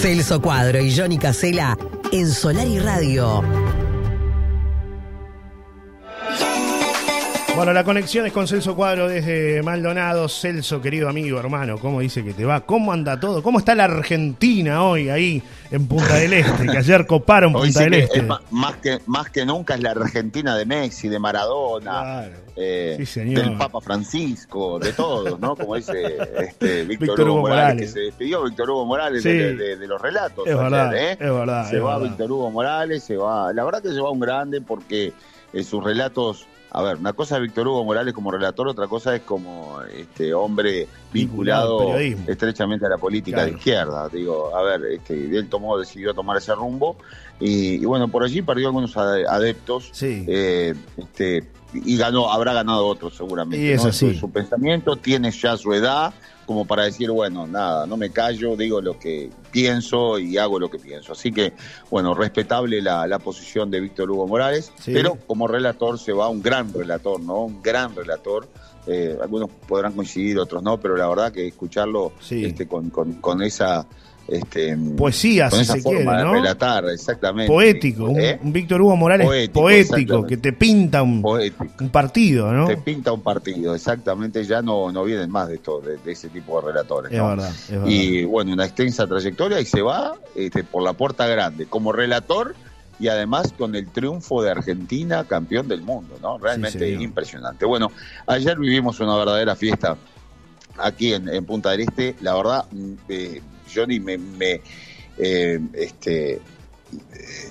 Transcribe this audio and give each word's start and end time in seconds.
Celso 0.00 0.40
Cuadro 0.40 0.80
y 0.80 0.96
Johnny 0.96 1.18
Casela 1.18 1.76
en 2.10 2.32
Solar 2.32 2.66
y 2.66 2.78
Radio. 2.78 3.69
Bueno, 7.60 7.74
la 7.74 7.84
conexión 7.84 8.24
es 8.24 8.32
con 8.32 8.48
Celso 8.48 8.74
Cuadro 8.74 9.06
desde 9.06 9.62
Maldonado. 9.62 10.30
Celso, 10.30 10.80
querido 10.80 11.10
amigo, 11.10 11.38
hermano, 11.38 11.76
¿cómo 11.76 12.00
dice 12.00 12.24
que 12.24 12.32
te 12.32 12.46
va? 12.46 12.62
¿Cómo 12.62 12.90
anda 12.90 13.20
todo? 13.20 13.42
¿Cómo 13.42 13.58
está 13.58 13.74
la 13.74 13.84
Argentina 13.84 14.82
hoy 14.82 15.10
ahí 15.10 15.42
en 15.70 15.86
Punta 15.86 16.14
del 16.14 16.32
Este? 16.32 16.66
Que 16.66 16.78
ayer 16.78 17.06
coparon 17.06 17.52
Punta 17.52 17.80
del 17.80 17.92
Este. 17.92 18.22
más, 18.22 18.76
que, 18.76 19.00
más 19.04 19.28
que 19.28 19.44
nunca 19.44 19.74
es 19.74 19.82
la 19.82 19.90
Argentina 19.90 20.56
de 20.56 20.64
Messi, 20.64 21.10
de 21.10 21.18
Maradona, 21.18 22.30
eh, 22.56 23.06
del 23.14 23.58
Papa 23.58 23.82
Francisco, 23.82 24.78
de 24.78 24.94
todos, 24.94 25.38
¿no? 25.38 25.54
Como 25.54 25.76
dice 25.76 26.16
este, 26.38 26.84
Víctor, 26.86 27.28
Hugo, 27.28 27.42
Morales, 27.42 27.88
que 27.88 27.92
se 27.92 28.00
despidió 28.06 28.42
Víctor 28.42 28.70
Hugo 28.70 28.86
Morales 28.86 29.22
de, 29.22 29.76
los 29.86 30.00
relatos. 30.00 30.48
Es 30.48 30.56
verdad, 30.56 30.96
¿eh? 30.96 31.12
es 31.12 31.18
verdad. 31.18 31.68
Se 31.68 31.78
va 31.78 31.98
Víctor 31.98 32.32
Hugo 32.32 32.50
Morales, 32.50 33.04
se 33.04 33.18
va. 33.18 33.52
La 33.52 33.64
verdad 33.64 33.82
que 33.82 33.90
se 33.90 34.00
va 34.00 34.10
un 34.10 34.20
grande 34.20 34.62
porque 34.62 35.12
eh, 35.52 35.62
sus 35.62 35.84
relatos 35.84 36.46
a 36.72 36.82
ver, 36.82 36.96
una 36.96 37.12
cosa 37.12 37.36
es 37.36 37.42
Víctor 37.42 37.66
Hugo 37.66 37.84
Morales 37.84 38.14
como 38.14 38.30
relator, 38.30 38.68
otra 38.68 38.86
cosa 38.86 39.14
es 39.16 39.22
como 39.22 39.80
este 39.82 40.32
hombre 40.32 40.86
vinculado, 41.12 41.96
estrechamente 41.98 42.86
a 42.86 42.88
la 42.88 42.98
política 42.98 43.44
de 43.44 43.52
izquierda. 43.52 44.08
Digo, 44.08 44.54
a 44.54 44.62
ver, 44.62 44.84
este, 44.92 45.14
él 45.14 45.48
tomó, 45.48 45.78
decidió 45.78 46.14
tomar 46.14 46.36
ese 46.36 46.54
rumbo 46.54 46.96
y, 47.40 47.84
bueno, 47.84 48.08
por 48.08 48.22
allí 48.22 48.42
perdió 48.42 48.68
algunos 48.68 48.96
adeptos. 48.96 49.90
Eh, 50.02 50.74
este, 50.96 51.44
y 51.72 51.96
ganó, 51.96 52.30
habrá 52.30 52.52
ganado 52.52 52.86
otros 52.86 53.16
seguramente. 53.16 53.64
Y 53.64 53.70
es 53.70 53.84
así. 53.84 54.14
Su, 54.16 54.30
pensamiento 54.30 54.96
tiene 54.96 55.30
ya 55.30 55.56
su 55.56 55.72
edad 55.72 56.12
como 56.50 56.64
para 56.64 56.82
decir, 56.82 57.12
bueno, 57.12 57.46
nada, 57.46 57.86
no 57.86 57.96
me 57.96 58.10
callo, 58.10 58.56
digo 58.56 58.80
lo 58.80 58.98
que 58.98 59.30
pienso 59.52 60.18
y 60.18 60.36
hago 60.36 60.58
lo 60.58 60.68
que 60.68 60.80
pienso. 60.80 61.12
Así 61.12 61.30
que, 61.30 61.52
bueno, 61.90 62.12
respetable 62.12 62.82
la, 62.82 63.18
posición 63.20 63.70
de 63.70 63.80
Víctor 63.80 64.10
Hugo 64.10 64.26
Morales, 64.26 64.72
pero 64.84 65.16
como 65.28 65.46
relator 65.46 65.96
se 65.96 66.12
va 66.12 66.28
un 66.28 66.42
gran 66.42 66.74
relator, 66.74 67.20
¿no? 67.20 67.44
Un 67.44 67.62
gran 67.62 67.94
relator. 67.94 68.48
Eh, 68.86 69.16
algunos 69.20 69.50
podrán 69.68 69.92
coincidir, 69.92 70.38
otros 70.38 70.62
no, 70.62 70.80
pero 70.80 70.96
la 70.96 71.06
verdad 71.08 71.32
que 71.32 71.46
escucharlo 71.46 72.12
este, 72.30 72.66
con, 72.66 72.90
con 72.90 73.42
esa 73.42 73.86
este, 74.30 74.76
poesía, 74.96 75.50
si 75.50 75.64
se 75.64 75.82
quiere, 75.82 76.04
¿no? 76.04 76.34
relatar, 76.34 76.84
exactamente. 76.88 77.52
Poético, 77.52 78.04
un, 78.04 78.20
¿Eh? 78.20 78.38
Víctor 78.42 78.80
Hugo 78.80 78.96
Morales 78.96 79.48
poético, 79.50 80.24
que 80.24 80.36
te 80.36 80.52
pinta 80.52 81.02
un, 81.02 81.22
un, 81.24 81.88
partido, 81.90 82.52
¿no? 82.52 82.66
Te 82.66 82.76
pinta 82.76 83.12
un 83.12 83.22
partido, 83.22 83.74
exactamente. 83.74 84.44
Ya 84.44 84.62
no, 84.62 84.92
no 84.92 85.04
vienen 85.04 85.30
más 85.30 85.48
de, 85.48 85.56
esto, 85.56 85.80
de, 85.80 85.98
ese 86.10 86.28
tipo 86.28 86.60
de 86.60 86.68
relatores. 86.68 87.12
Es, 87.12 87.20
verdad, 87.20 87.52
Y 87.86 88.24
bueno, 88.24 88.52
una 88.52 88.64
extensa 88.64 89.06
trayectoria 89.06 89.60
y 89.60 89.64
se 89.64 89.82
va 89.82 90.14
este, 90.34 90.62
por 90.64 90.82
la 90.82 90.92
puerta 90.92 91.26
grande 91.26 91.66
como 91.66 91.92
relator 91.92 92.54
y 93.00 93.08
además 93.08 93.52
con 93.56 93.74
el 93.74 93.88
triunfo 93.88 94.42
de 94.42 94.50
Argentina, 94.50 95.24
campeón 95.24 95.66
del 95.66 95.80
mundo, 95.80 96.18
¿no? 96.20 96.38
Realmente 96.38 96.90
impresionante. 96.90 97.64
Bueno, 97.64 97.90
ayer 98.26 98.58
vivimos 98.58 99.00
una 99.00 99.16
verdadera 99.16 99.56
fiesta 99.56 99.96
aquí 100.76 101.14
en, 101.14 101.44
Punta 101.46 101.70
del 101.70 101.80
Este. 101.80 102.14
La 102.20 102.34
verdad, 102.34 102.66
mm, 102.70 102.92
eh, 103.08 103.40
Johnny, 103.74 104.00
me, 104.00 104.18
me 104.18 104.60
eh, 105.16 105.58
este, 105.72 106.40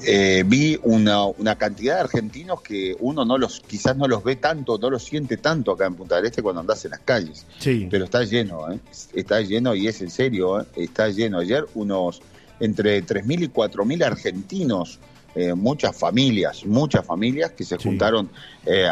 eh, 0.06 0.44
vi 0.45 0.80
una, 0.83 1.25
una, 1.25 1.56
cantidad 1.56 1.95
de 1.95 2.02
argentinos 2.02 2.61
que 2.61 2.95
uno 3.00 3.25
no 3.25 3.38
los, 3.38 3.59
quizás 3.61 3.97
no 3.97 4.08
los 4.08 4.23
ve 4.23 4.36
tanto, 4.36 4.78
no 4.78 4.89
los 4.91 5.03
siente 5.03 5.38
tanto 5.38 5.72
acá 5.72 5.88
en 5.88 5.95
Punta 5.95 6.17
del 6.17 6.25
Este 6.25 6.44
cuando 6.44 6.61
andas 6.61 6.86
en 6.86 6.91
las 6.91 7.00
calles. 7.00 7.47
Sí. 7.58 7.88
Pero 7.89 8.06
está 8.06 8.23
lleno, 8.23 8.72
¿eh? 8.72 8.80
está 9.13 9.41
lleno 9.41 9.73
y 9.73 9.88
es 9.88 10.00
en 10.02 10.11
serio, 10.11 10.66
está 10.75 11.09
lleno. 11.09 11.39
Ayer 11.39 11.66
unos 11.73 12.22
entre 12.59 13.03
3.000 13.03 13.44
y 13.44 13.47
4.000 13.47 14.03
argentinos 14.03 15.00
muchas 15.55 15.95
familias, 15.95 16.65
muchas 16.65 17.05
familias 17.05 17.51
que 17.51 17.63
se 17.63 17.77
juntaron 17.77 18.29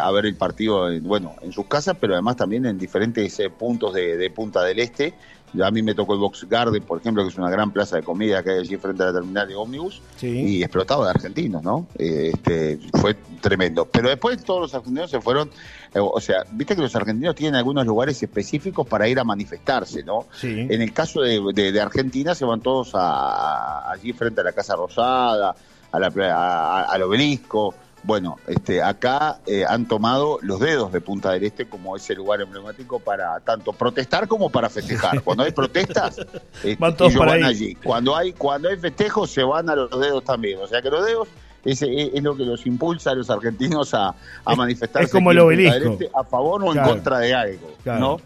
a 0.02 0.12
ver 0.12 0.26
el 0.26 0.36
partido, 0.36 0.88
bueno, 1.02 1.36
en 1.42 1.52
sus 1.52 1.66
casas, 1.66 1.98
pero 2.00 2.14
además 2.14 2.36
también 2.36 2.66
en 2.66 2.78
diferentes 2.78 3.40
puntos 3.58 3.94
de, 3.94 4.18
de, 4.18 4.30
Punta 4.30 4.64
del 4.64 4.80
Este 4.80 5.14
a 5.62 5.72
mí 5.72 5.82
me 5.82 5.96
tocó 5.96 6.14
el 6.14 6.20
Box 6.20 6.46
Garden, 6.50 6.84
por 6.84 7.00
ejemplo, 7.00 7.24
que 7.24 7.30
es 7.30 7.38
una 7.38 7.50
gran 7.50 7.72
plaza 7.72 7.96
de 7.96 8.04
comida 8.04 8.44
que 8.44 8.52
hay 8.52 8.60
allí 8.60 8.78
frente 8.78 9.04
a 9.04 9.08
la 9.08 9.14
terminal 9.14 9.48
de 9.48 9.56
ómnibus, 9.56 10.02
y 10.22 10.62
explotado 10.62 11.06
de 11.06 11.10
argentinos, 11.10 11.64
¿no? 11.64 11.88
Eh, 11.98 12.32
este, 12.34 12.80
fue 13.00 13.16
tremendo. 13.42 13.86
Pero 13.86 14.10
después 14.10 14.44
todos 14.44 14.62
los 14.62 14.74
argentinos 14.76 15.10
se 15.10 15.22
fueron, 15.22 15.50
eh, 15.94 16.00
o 16.00 16.20
sea, 16.20 16.44
viste 16.52 16.76
que 16.76 16.82
los 16.82 16.96
argentinos 16.96 17.36
tienen 17.36 17.56
algunos 17.56 17.86
lugares 17.86 18.22
específicos 18.22 18.86
para 18.88 19.08
ir 19.08 19.20
a 19.20 19.24
manifestarse, 19.24 20.04
¿no? 20.04 20.28
En 20.42 20.82
el 20.82 20.94
caso 20.94 21.22
de, 21.22 21.82
Argentina 21.82 22.36
se 22.36 22.44
van 22.44 22.62
todos 22.62 22.92
allí 22.94 24.14
frente 24.14 24.42
a 24.42 24.44
la 24.44 24.52
Casa 24.52 24.76
Rosada, 24.76 25.56
a 25.98 26.10
la, 26.10 26.84
al 26.84 27.02
obelisco, 27.02 27.74
bueno, 28.04 28.38
este, 28.48 28.82
acá 28.82 29.40
eh, 29.46 29.66
han 29.68 29.86
tomado 29.88 30.40
los 30.42 30.60
dedos 30.60 30.94
de 30.94 31.02
Punta 31.02 31.32
del 31.32 31.44
Este 31.44 31.68
como 31.68 31.96
ese 31.98 32.16
lugar 32.16 32.40
emblemático 32.40 33.00
para 33.00 33.40
tanto 33.42 33.74
protestar 33.74 34.30
como 34.30 34.50
para 34.50 34.70
festejar. 34.70 35.22
Cuando 35.24 35.44
hay 35.44 35.52
protestas, 35.52 36.18
este, 36.64 36.78
van 36.78 36.96
todos 36.96 37.14
para 37.16 37.34
allí. 37.34 37.76
Cuando 37.76 38.16
hay, 38.16 38.32
cuando 38.32 38.70
hay 38.70 38.78
festejos, 38.78 39.30
se 39.32 39.44
van 39.44 39.70
a 39.70 39.76
los 39.76 39.90
dedos 40.00 40.24
también. 40.24 40.60
O 40.62 40.68
sea 40.68 40.82
que 40.82 40.90
los 40.90 41.06
dedos 41.06 41.28
es, 41.66 41.82
es, 41.82 42.24
lo 42.24 42.38
que 42.38 42.46
los 42.46 42.66
impulsa 42.66 43.12
a 43.12 43.16
los 43.16 43.30
argentinos 43.30 43.94
a, 43.94 44.16
a 44.46 44.56
manifestarse 44.56 45.08
es 45.08 45.12
como 45.12 45.32
el 45.32 45.40
obelisco. 45.40 45.94
Este 45.94 46.10
a 46.16 46.24
favor 46.24 46.64
o 46.64 46.74
en 46.74 46.82
contra 46.84 47.20
de 47.20 47.34
algo, 47.34 47.74
¿no? 47.84 48.18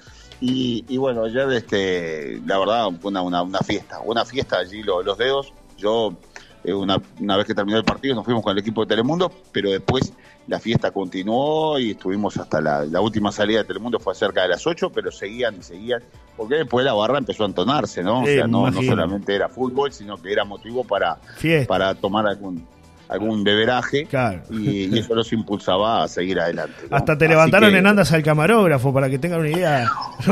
Y, 0.44 0.98
bueno, 0.98 1.26
ayer, 1.26 1.52
este, 1.54 2.42
la 2.46 2.58
verdad, 2.58 2.90
fue 3.00 3.10
una, 3.12 3.22
una, 3.22 3.44
una 3.44 3.60
fiesta, 3.60 4.00
una 4.04 4.26
fiesta 4.26 4.58
allí, 4.58 4.84
los 4.84 5.18
dedos. 5.18 5.54
Yo 5.78 6.16
eh, 6.64 6.74
una, 6.74 7.02
una, 7.20 7.38
vez 7.38 7.46
que 7.46 7.56
terminó 7.56 7.78
el 7.78 7.84
partido 7.84 8.16
nos 8.16 8.26
fuimos 8.26 8.44
con 8.44 8.52
el 8.52 8.60
equipo 8.60 8.82
de 8.82 8.88
Telemundo, 8.88 9.32
pero 9.52 9.72
después 9.72 10.14
la 10.48 10.60
fiesta 10.60 10.92
continuó 10.92 11.80
y 11.80 11.92
estuvimos 11.92 12.38
hasta 12.38 12.62
la, 12.62 13.02
última 13.02 13.32
salida 13.32 13.60
de 13.60 13.66
Telemundo 13.66 14.00
fue 14.00 14.14
cerca 14.16 14.44
de 14.44 14.50
las 14.50 14.66
8, 14.66 14.92
pero 14.92 15.12
seguían 15.12 15.58
y 15.60 15.64
seguían, 15.64 16.02
porque 16.36 16.56
después 16.56 16.86
la 16.86 16.94
barra 16.94 17.18
empezó 17.18 17.44
a 17.44 17.48
entonarse, 17.48 18.04
¿no? 18.04 18.22
o 18.22 18.26
sea, 18.26 18.48
no, 18.48 18.70
no, 18.70 18.82
solamente 18.82 19.36
era 19.36 19.50
fútbol, 19.50 19.92
sino 19.92 20.18
que 20.18 20.32
era 20.32 20.44
motivo 20.44 20.84
para, 20.84 21.20
para 21.68 21.96
tomar 21.96 22.28
algún 22.28 22.66
algún 23.12 23.44
beberaje 23.44 24.08
y, 24.50 24.98
eso 24.98 25.14
los 25.14 25.32
impulsaba 25.34 26.04
a 26.04 26.08
seguir 26.08 26.40
adelante. 26.40 26.88
Hasta 26.90 27.18
te 27.18 27.28
levantaron 27.28 27.76
en 27.76 27.86
andas 27.86 28.12
al 28.14 28.24
camarógrafo 28.24 28.94
para 28.94 29.10
que 29.10 29.20
tengan 29.20 29.42
una 29.42 29.50
idea. 29.50 29.92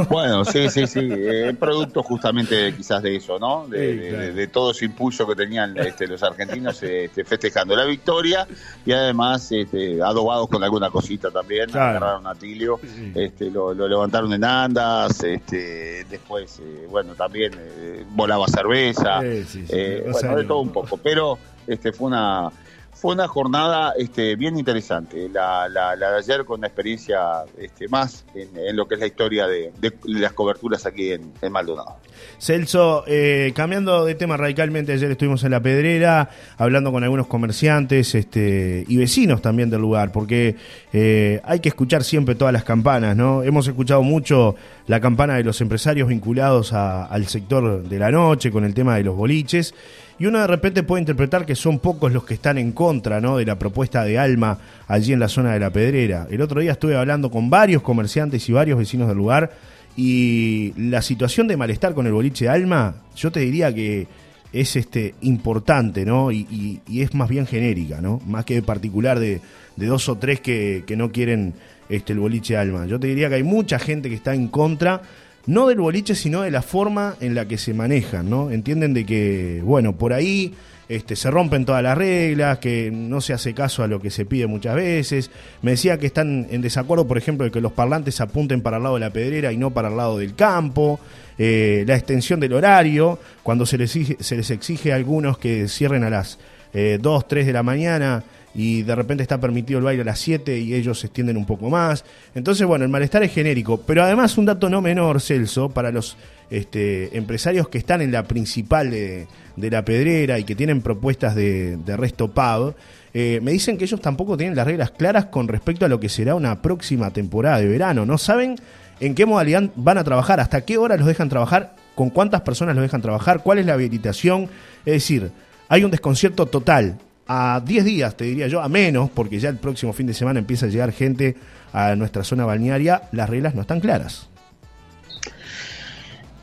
Bueno, 0.10 0.46
sí, 0.46 0.70
sí, 0.70 0.88
sí, 0.88 1.00
eh, 1.12 1.54
producto 1.60 2.04
justamente 2.04 2.74
quizás 2.76 3.04
de 3.04 3.16
eso, 3.16 3.38
¿no? 3.38 3.68
De, 3.68 4.48
todo 4.48 4.72
ese 4.72 4.86
impulso 4.86 5.28
que 5.28 5.36
tenían 5.36 5.78
este, 5.78 6.08
los 6.08 6.24
argentinos 6.24 6.82
este, 6.82 7.26
festejando 7.26 7.76
la 7.76 7.86
victoria 7.86 8.48
y 8.86 8.92
además 8.92 9.52
este, 9.52 10.02
adobados 10.02 10.48
con 10.48 10.64
alguna 10.64 10.90
cosita 10.90 11.32
también, 11.32 11.70
agarraron 11.72 12.26
a 12.28 12.36
Tilio, 12.36 12.80
este, 13.14 13.52
lo, 13.52 13.74
levantaron 13.74 14.32
en 14.32 14.44
andas, 14.44 15.24
este, 15.24 16.06
después, 16.10 16.60
eh, 16.60 16.88
bueno, 16.90 17.14
también 17.16 17.52
eh, 17.58 18.06
volaba 18.12 18.48
cerveza, 18.48 19.20
bueno, 19.20 20.38
de 20.38 20.44
todo 20.46 20.60
un 20.60 20.70
poco, 20.70 20.98
pero 20.98 21.38
este, 21.68 21.92
fue 21.92 22.08
una 22.08 22.52
fue 23.00 23.14
una 23.14 23.30
jornada 23.30 23.94
este, 23.98 24.36
bien 24.36 24.58
interesante, 24.58 25.30
la, 25.30 25.70
la, 25.70 25.96
de 25.96 26.18
ayer 26.18 26.44
con 26.44 26.60
una 26.60 26.68
experiencia 26.68 27.46
este, 27.58 27.88
más 27.88 28.26
en, 28.36 28.76
lo 28.76 28.90
que 28.90 28.96
es 28.96 29.00
la 29.00 29.08
historia 29.08 29.48
de, 29.48 29.72
las 30.04 30.34
coberturas 30.34 30.86
aquí 30.86 31.14
en, 31.14 31.32
Maldonado. 31.50 31.96
Celso, 32.40 33.06
eh, 33.08 33.54
cambiando 33.56 34.04
de 34.04 34.16
tema 34.16 34.36
radicalmente, 34.36 34.92
ayer 34.92 35.12
estuvimos 35.12 35.46
en 35.46 35.52
La 35.52 35.62
Pedrera 35.62 36.30
hablando 36.58 36.92
con 36.92 37.04
algunos 37.06 37.28
comerciantes 37.28 38.16
este, 38.16 38.84
y 38.86 38.98
vecinos 38.98 39.42
también 39.42 39.70
del 39.70 39.80
lugar, 39.80 40.12
porque 40.12 40.58
eh, 40.92 41.40
hay 41.46 41.62
que 41.62 41.70
escuchar 41.70 42.04
siempre 42.04 42.36
todas 42.36 42.52
las 42.54 42.66
campanas, 42.66 43.16
¿no? 43.16 43.44
Hemos 43.44 43.66
escuchado 43.66 44.04
mucho 44.04 44.58
la 44.88 45.00
campana 45.00 45.36
de 45.36 45.46
los 45.46 45.62
empresarios 45.62 46.10
vinculados 46.10 46.74
al 46.74 47.28
sector 47.28 47.82
de 47.82 48.00
la 48.00 48.12
noche 48.12 48.52
con 48.52 48.66
el 48.66 48.74
tema 48.74 48.98
de 48.98 49.04
los 49.04 49.16
boliches 49.16 49.74
y 50.20 50.26
uno 50.26 50.40
de 50.40 50.48
repente 50.48 50.84
puede 50.84 51.02
interpretar 51.02 51.46
que 51.46 51.56
son 51.56 51.80
pocos 51.80 52.12
los 52.12 52.26
que 52.26 52.34
están 52.34 52.58
en 52.58 52.74
contra 52.74 53.22
¿no? 53.22 53.38
de 53.38 53.46
la 53.46 53.58
propuesta 53.58 54.04
de 54.04 54.20
Alma 54.20 54.60
allí 54.88 55.14
en 55.14 55.20
la 55.20 55.30
zona 55.30 55.54
de 55.54 55.60
la 55.62 55.70
Pedrera. 55.70 56.28
El 56.30 56.42
otro 56.42 56.60
día 56.60 56.74
estuve 56.74 56.98
hablando 56.98 57.32
con 57.32 57.50
varios 57.50 57.82
comerciantes 57.82 58.48
y 58.50 58.52
varios 58.52 58.78
vecinos 58.78 59.08
del 59.08 59.18
lugar 59.18 59.52
y 59.96 60.74
la 60.78 61.02
situación 61.02 61.48
de 61.48 61.58
malestar 61.58 61.94
con 61.94 62.06
el 62.06 62.14
boliche 62.14 62.46
de 62.46 62.52
Alma, 62.52 62.96
yo 63.16 63.32
te 63.32 63.40
diría 63.40 63.74
que 63.74 64.08
es 64.52 64.76
este 64.76 65.16
importante, 65.22 66.06
¿no? 66.06 66.32
Y, 66.32 66.82
es 66.90 67.14
más 67.14 67.30
bien 67.30 67.46
genérica, 67.46 68.02
¿no? 68.02 68.22
Más 68.26 68.46
que 68.46 68.62
particular 68.62 69.20
de, 69.20 69.42
dos 69.76 70.10
o 70.10 70.18
tres 70.18 70.42
que, 70.42 70.84
que 70.88 70.96
no 70.96 71.12
quieren 71.12 71.54
este, 71.90 72.14
el 72.14 72.20
boliche 72.20 72.54
de 72.54 72.60
Alma. 72.60 72.86
Yo 72.86 73.00
te 73.00 73.08
diría 73.08 73.30
que 73.30 73.36
hay 73.36 73.44
mucha 73.44 73.78
gente 73.78 74.10
que 74.10 74.16
está 74.16 74.34
en 74.34 74.48
contra 74.48 75.02
no 75.50 75.68
del 75.68 75.80
boliche, 75.80 76.14
sino 76.14 76.44
de 76.44 76.52
la 76.52 76.62
forma 76.62 77.16
en 77.22 77.34
la 77.34 77.48
que 77.48 77.58
se 77.58 77.74
manejan, 77.74 78.30
¿no? 78.30 78.52
Entienden 78.52 78.94
de 78.94 79.04
que, 79.04 79.62
bueno, 79.64 79.98
por 79.98 80.14
ahí 80.14 80.54
este, 80.88 81.16
se 81.16 81.32
rompen 81.32 81.66
todas 81.66 81.82
las 81.82 81.98
reglas, 81.98 82.60
que 82.60 82.92
no 82.94 83.20
se 83.20 83.34
hace 83.34 83.56
caso 83.56 83.82
a 83.82 83.88
lo 83.88 84.00
que 84.00 84.12
se 84.12 84.26
pide 84.26 84.46
muchas 84.46 84.76
veces. 84.76 85.32
Me 85.64 85.72
decía 85.72 85.98
que 85.98 86.06
están 86.06 86.46
en 86.52 86.62
desacuerdo, 86.62 87.08
por 87.08 87.18
ejemplo, 87.18 87.46
de 87.46 87.52
que 87.52 87.62
los 87.62 87.72
parlantes 87.72 88.22
apunten 88.22 88.62
para 88.62 88.78
el 88.78 88.84
lado 88.84 88.96
de 88.96 89.02
la 89.02 89.10
pedrera 89.10 89.52
y 89.52 89.58
no 89.58 89.72
para 89.72 89.88
el 89.88 89.98
lado 89.98 90.20
del 90.20 90.36
campo. 90.36 91.00
Eh, 91.40 91.84
la 91.88 91.96
extensión 91.96 92.40
del 92.40 92.54
horario, 92.54 93.18
cuando 93.42 93.66
se 93.66 93.80
les, 93.80 93.92
se 93.92 94.36
les 94.36 94.52
exige 94.52 94.94
a 94.94 94.98
algunos 94.98 95.40
que 95.40 95.68
cierren 95.68 96.04
a 96.04 96.12
las 96.12 96.38
eh, 96.74 97.00
2, 97.02 97.28
3 97.28 97.48
de 97.48 97.54
la 97.54 97.64
mañana 97.64 98.24
y 98.54 98.82
de 98.82 98.96
repente 98.96 99.24
está 99.24 99.40
permitido 99.40 99.80
el 99.80 99.86
baile 99.86 100.02
a 100.02 100.06
las 100.06 100.20
7 100.20 100.58
y 100.60 100.74
ellos 100.74 101.00
se 101.00 101.08
extienden 101.08 101.38
un 101.38 101.46
poco 101.46 101.70
más. 101.70 102.04
Entonces, 102.34 102.66
bueno, 102.66 102.86
el 102.86 102.92
malestar 102.92 103.24
es 103.24 103.34
genérico, 103.34 103.78
pero 103.78 104.04
además 104.04 104.38
un 104.38 104.46
dato 104.46 104.70
no 104.70 104.82
menor, 104.82 105.22
Celso, 105.22 105.70
para 105.70 105.92
los 105.92 106.18
este, 106.50 107.16
empresarios 107.18 107.70
que 107.70 107.78
están 107.78 108.02
en 108.02 108.12
la 108.12 108.24
principal 108.24 108.90
de, 108.90 109.28
la 109.56 109.86
pedrera 109.86 110.40
y 110.40 110.46
que 110.46 110.56
tienen 110.56 110.82
propuestas 110.82 111.36
de, 111.36 111.78
resto 111.98 112.30
pub, 112.30 112.76
eh, 113.14 113.40
me 113.42 113.52
dicen 113.52 113.78
que 113.78 113.86
ellos 113.86 114.02
tampoco 114.02 114.38
tienen 114.38 114.56
las 114.56 114.66
reglas 114.66 114.92
claras 114.92 115.26
con 115.26 115.48
respecto 115.48 115.86
a 115.86 115.90
lo 115.90 116.00
que 116.00 116.10
será 116.10 116.36
una 116.36 116.62
próxima 116.62 117.12
temporada 117.12 117.60
de 117.60 117.68
verano. 117.68 118.06
No 118.06 118.18
saben 118.18 118.56
en 119.00 119.16
qué 119.16 119.26
modalidad 119.26 119.70
van 119.76 119.98
a 119.98 120.04
trabajar, 120.04 120.40
hasta 120.40 120.62
qué 120.62 120.78
hora 120.78 120.98
los 120.98 121.08
dejan 121.08 121.30
trabajar, 121.30 121.76
con 121.96 122.10
cuántas 122.10 122.42
personas 122.42 122.76
los 122.76 122.84
dejan 122.84 123.02
trabajar, 123.02 123.42
cuál 123.44 123.60
es 123.60 123.66
la 123.66 123.74
habilitación. 123.74 124.50
Es 124.86 124.94
decir, 124.94 125.32
hay 125.68 125.84
un 125.84 125.92
desconcierto 125.92 126.46
total. 126.46 126.98
A 127.32 127.62
10 127.64 127.86
días, 127.86 128.18
te 128.18 128.26
diría 128.26 128.48
yo, 128.48 128.60
a 128.60 128.68
menos, 128.70 129.12
porque 129.12 129.40
ya 129.40 129.50
el 129.50 129.58
próximo 129.58 129.94
fin 129.94 130.08
de 130.08 130.16
semana 130.16 130.40
empieza 130.40 130.66
a 130.66 130.70
llegar 130.70 130.92
gente 130.92 131.36
a 131.72 131.96
nuestra 131.96 132.24
zona 132.24 132.44
balnearia, 132.44 133.04
las 133.12 133.30
reglas 133.30 133.54
no 133.54 133.62
están 133.62 133.82
claras. 133.82 134.28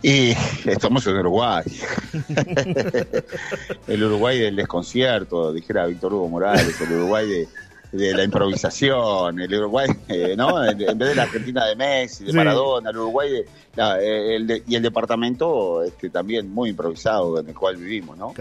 Y 0.00 0.30
estamos 0.64 1.04
en 1.08 1.16
Uruguay. 1.16 1.64
el 3.88 4.04
Uruguay 4.04 4.38
del 4.38 4.54
desconcierto, 4.54 5.52
dijera 5.52 5.86
Víctor 5.86 6.14
Hugo 6.14 6.28
Morales, 6.28 6.80
el 6.80 6.92
Uruguay 6.92 7.28
de, 7.28 7.48
de 7.96 8.14
la 8.14 8.24
improvisación, 8.24 9.40
el 9.40 9.54
Uruguay, 9.54 9.88
eh, 10.08 10.34
¿no? 10.36 10.64
En, 10.64 10.76
vez 10.76 10.96
de 10.96 11.14
la 11.14 11.22
Argentina 11.22 11.64
de 11.64 11.76
Messi, 11.76 12.24
de 12.24 12.32
Maradona, 12.32 12.90
el 12.90 12.96
Uruguay 12.98 13.44
eh, 13.76 14.62
y 14.66 14.74
el 14.74 14.82
departamento 14.82 15.82
este, 15.82 16.10
también 16.10 16.52
muy 16.52 16.70
improvisado 16.70 17.40
en 17.40 17.48
el 17.48 17.54
cual 17.54 17.76
vivimos, 17.76 18.16
¿no? 18.16 18.34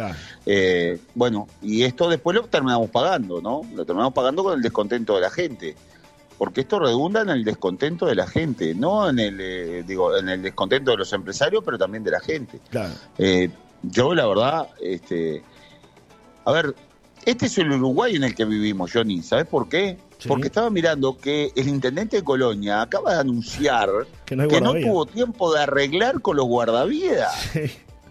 Eh, 0.46 1.00
bueno, 1.14 1.48
y 1.62 1.84
esto 1.84 2.10
después 2.10 2.36
lo 2.36 2.44
terminamos 2.48 2.90
pagando, 2.90 3.42
¿no? 3.42 3.62
Lo 3.74 3.86
terminamos 3.86 4.14
pagando 4.14 4.44
con 4.44 4.54
el 4.54 4.62
descontento 4.62 5.16
de 5.16 5.22
la 5.22 5.30
gente. 5.30 5.76
Porque 6.38 6.62
esto 6.62 6.80
redunda 6.80 7.22
en 7.22 7.30
el 7.30 7.46
descontento 7.46 8.06
de 8.06 8.16
la 8.16 8.28
gente, 8.28 8.76
no 8.76 9.10
en 9.10 9.20
el 9.20 9.86
digo 9.88 10.18
en 10.18 10.28
el 10.28 10.42
descontento 10.42 10.92
de 10.92 10.98
los 10.98 11.14
empresarios, 11.14 11.64
pero 11.64 11.78
también 11.78 12.04
de 12.04 12.12
la 12.12 12.20
gente. 12.20 12.60
yo 13.84 14.14
la 14.14 14.28
verdad, 14.28 14.68
este, 14.82 15.42
a 16.44 16.52
ver, 16.52 16.76
este 17.26 17.48
es 17.48 17.58
el 17.58 17.72
Uruguay 17.72 18.16
en 18.16 18.24
el 18.24 18.36
que 18.36 18.46
vivimos, 18.46 18.92
Johnny. 18.94 19.22
¿Sabes 19.22 19.48
por 19.48 19.68
qué? 19.68 19.98
Porque 20.28 20.48
estaba 20.48 20.70
mirando 20.70 21.18
que 21.18 21.52
el 21.56 21.68
intendente 21.68 22.18
de 22.18 22.24
Colonia 22.24 22.82
acaba 22.82 23.14
de 23.14 23.20
anunciar 23.20 23.90
que 24.26 24.36
no, 24.36 24.48
tuvo 24.48 25.06
tiempo 25.06 25.54
de 25.54 25.62
arreglar 25.62 26.22
con 26.22 26.38
los 26.38 26.46
guardavidas. 26.46 27.52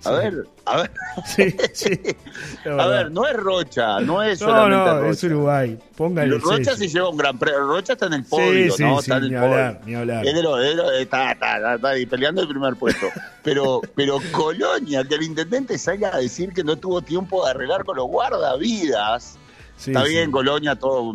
A 0.04 0.10
ver, 0.12 0.46
a 0.66 0.76
ver. 0.76 0.90
Sí, 1.24 1.56
sí. 1.72 2.00
a 2.68 2.86
ver, 2.86 3.10
no 3.10 3.26
es 3.26 3.36
Rocha, 3.36 4.00
no 4.00 4.22
es 4.22 4.38
solamente 4.38 4.90
no, 4.90 5.00
no, 5.00 5.10
es 5.10 5.22
Uruguay. 5.24 5.78
Póngale. 5.96 6.38
Rocha 6.38 6.76
se 6.76 6.88
lleva 6.88 7.08
un 7.08 7.16
gran 7.16 7.38
premio. 7.38 7.60
Rocha 7.60 7.94
está 7.94 8.06
en 8.06 8.14
el 8.14 8.24
podio, 8.24 8.74
¿no? 8.78 9.00
está 9.00 9.16
en 9.16 9.24
el 9.24 9.30
ni 9.30 9.36
podio. 9.36 9.52
Hablar, 9.52 9.80
ni 9.86 9.94
hablar. 9.94 10.26
Es 10.26 10.34
de 10.34 10.42
lo, 10.42 10.60
está, 10.60 11.32
está, 11.32 11.74
está, 11.74 11.92
peleando 12.10 12.42
el 12.42 12.48
primer 12.48 12.76
puesto. 12.76 13.06
Pero, 13.42 13.80
pero 13.94 14.18
Colonia, 14.32 15.04
que 15.04 15.14
el 15.14 15.22
intendente 15.22 15.78
salga 15.78 16.14
a 16.14 16.18
decir 16.18 16.52
que 16.52 16.64
no 16.64 16.76
tuvo 16.76 17.02
tiempo 17.02 17.44
de 17.44 17.50
arreglar 17.52 17.84
con 17.84 17.96
los 17.96 18.06
guardavidas. 18.06 19.38
Está 19.78 20.04
bien, 20.04 20.30
Colonia, 20.30 20.76
todo, 20.76 21.12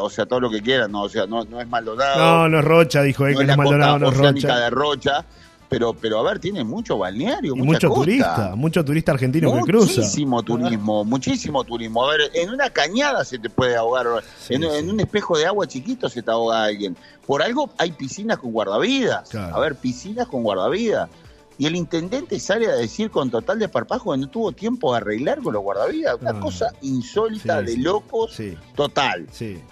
o 0.00 0.10
sea, 0.10 0.24
todo 0.24 0.40
lo 0.40 0.50
que 0.50 0.62
quieran, 0.62 0.92
no, 0.92 1.02
o 1.02 1.08
sea, 1.08 1.26
no, 1.26 1.44
no 1.44 1.60
es 1.60 1.68
Maldonado. 1.68 2.18
No, 2.18 2.48
no 2.48 2.58
es 2.60 2.64
Rocha, 2.64 3.02
dijo 3.02 3.26
él, 3.26 3.36
que 3.36 3.44
no 3.44 3.52
es 3.52 3.58
Maldonado, 3.58 3.98
no 3.98 4.08
es 4.08 4.16
Rocha. 4.16 4.58
de 4.58 4.70
Rocha 4.70 5.24
pero, 5.72 5.94
pero 5.94 6.18
a 6.18 6.22
ver, 6.22 6.38
tiene 6.38 6.62
mucho 6.62 6.98
balneario, 6.98 7.56
y 7.56 7.62
mucho 7.62 7.88
turista, 7.88 8.54
mucho 8.54 8.84
turista 8.84 9.12
argentino 9.12 9.52
que 9.54 9.60
cruza. 9.62 10.00
Muchísimo 10.00 10.42
turismo, 10.42 11.04
muchísimo 11.04 11.64
turismo. 11.64 12.04
A 12.04 12.10
ver, 12.10 12.30
en 12.34 12.50
una 12.50 12.68
cañada 12.70 13.24
se 13.24 13.38
te 13.38 13.48
puede 13.48 13.74
ahogar, 13.74 14.06
en, 14.50 14.90
un 14.90 15.00
espejo 15.00 15.38
de 15.38 15.46
agua 15.46 15.66
chiquito 15.66 16.08
se 16.08 16.22
te 16.22 16.30
ahoga 16.30 16.64
alguien. 16.64 16.96
Por 17.26 17.42
algo 17.42 17.70
hay 17.78 17.92
piscinas 17.92 18.38
con 18.38 18.52
guardavidas. 18.52 19.34
A 19.34 19.58
ver, 19.58 19.76
piscinas 19.76 20.28
con 20.28 20.42
guardavidas 20.42 21.08
y 21.62 21.66
el 21.66 21.76
intendente 21.76 22.40
sale 22.40 22.66
a 22.66 22.74
decir 22.74 23.08
con 23.08 23.30
total 23.30 23.60
desparpajo 23.60 24.10
que 24.10 24.18
no 24.18 24.28
tuvo 24.28 24.50
tiempo 24.50 24.90
de 24.90 24.96
arreglar 24.96 25.40
con 25.40 25.52
los 25.52 25.62
guardavidas. 25.62 26.16
Una 26.20 26.40
cosa 26.40 26.72
insólita 26.80 27.62
de 27.62 27.76
locos 27.76 28.36
total. 28.74 29.28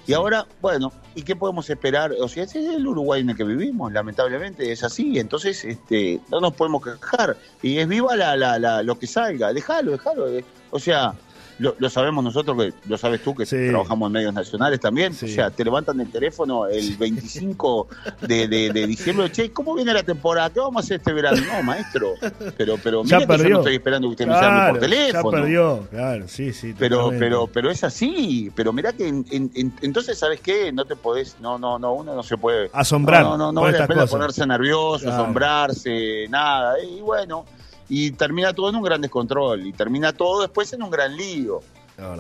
y 0.07 0.13
ahora, 0.13 0.47
bueno, 0.63 0.93
¿y 1.17 1.23
qué 1.23 1.35
podemos 1.35 1.69
esperar? 1.69 2.13
O 2.21 2.29
sea, 2.29 2.45
ese 2.45 2.65
es 2.65 2.77
el 2.77 2.87
Uruguay 2.87 3.23
en 3.23 3.31
el 3.31 3.37
que 3.37 3.43
vivimos, 3.43 3.93
lamentablemente 3.93 4.71
es 4.71 4.85
así. 4.85 5.19
Entonces, 5.19 5.65
este, 5.65 6.21
no 6.31 6.39
nos 6.39 6.53
podemos 6.55 6.81
quejar. 6.85 7.37
Y 7.61 7.79
es 7.79 7.89
viva 7.89 8.15
la, 8.15 8.37
la, 8.37 8.61
la, 8.61 8.85
lo 8.85 8.97
que 8.97 9.09
salga. 9.09 9.53
Déjalo, 9.53 9.91
déjalo. 9.91 10.29
Eh. 10.29 10.45
O 10.71 10.79
sea, 10.79 11.13
lo, 11.61 11.91
sabemos 11.91 12.25
nosotros, 12.25 12.57
que 12.57 12.73
lo 12.89 12.97
sabes 12.97 13.23
tú, 13.23 13.35
que 13.35 13.45
trabajamos 13.45 14.09
en 14.09 14.13
medios 14.13 14.35
nacionales 14.35 14.81
también. 14.81 15.13
O 15.13 15.27
sea, 15.27 15.51
te 15.51 15.65
levantan 15.65 16.01
el 16.01 16.11
teléfono 16.11 16.67
el 16.67 16.97
25 16.97 17.89
de, 18.23 18.49
de, 18.49 18.87
diciembre, 18.87 19.31
che, 19.31 19.53
¿cómo 19.53 19.75
viene 19.75 19.93
la 19.93 20.03
temporada? 20.03 20.51
¿Qué 20.51 20.61
vamos 20.61 20.77
a 20.77 20.85
hacer 20.85 20.97
este 20.99 21.13
verano? 21.13 21.37
No, 21.47 21.63
maestro. 21.63 22.15
Pero, 22.57 22.77
pero 22.83 23.05
mira 23.05 23.27
que 23.27 23.39
yo 23.39 23.49
no 23.49 23.59
estoy 23.59 23.75
esperando 23.75 24.09
que 24.09 24.13
usted 24.13 24.27
me 24.27 24.35
llame 24.35 24.71
por 24.71 24.81
teléfono. 24.81 25.31
Ya 25.31 25.43
perdió, 25.43 25.89
claro, 25.91 26.29
sí, 26.29 26.53
sí. 26.53 26.75
Pero, 26.79 27.11
pero, 27.19 27.47
pero 27.47 27.71
es 27.71 27.85
así. 27.85 28.51
Pero 28.55 28.73
mira 28.73 28.93
que 28.93 29.09
entonces, 29.09 30.19
¿sabes 30.19 30.41
qué? 30.41 30.73
No 30.73 30.85
te 30.85 30.97
podés, 30.97 31.37
no, 31.41 31.59
no, 31.59 31.79
no, 31.79 31.93
uno 31.93 32.15
no 32.15 32.23
se 32.23 32.37
puede. 32.37 32.71
Asombrar. 32.73 33.23
No, 33.23 33.37
no, 33.37 33.53
no, 33.53 33.63
vale 33.63 33.79
la 33.79 33.87
pena 33.87 34.07
ponerse 34.07 34.47
nervioso, 34.47 35.11
asombrarse, 35.11 36.27
nada. 36.29 36.83
Y 36.83 37.01
bueno 37.01 37.45
y 37.91 38.13
termina 38.13 38.55
todo 38.55 38.71
en 38.71 38.77
un 38.77 38.83
gran 38.83 39.01
descontrol 39.01 39.67
y 39.67 39.73
termina 39.73 40.13
todo 40.13 40.43
después 40.43 40.73
en 40.73 40.83
un 40.83 40.91
gran 40.91 41.15
lío. 41.17 41.61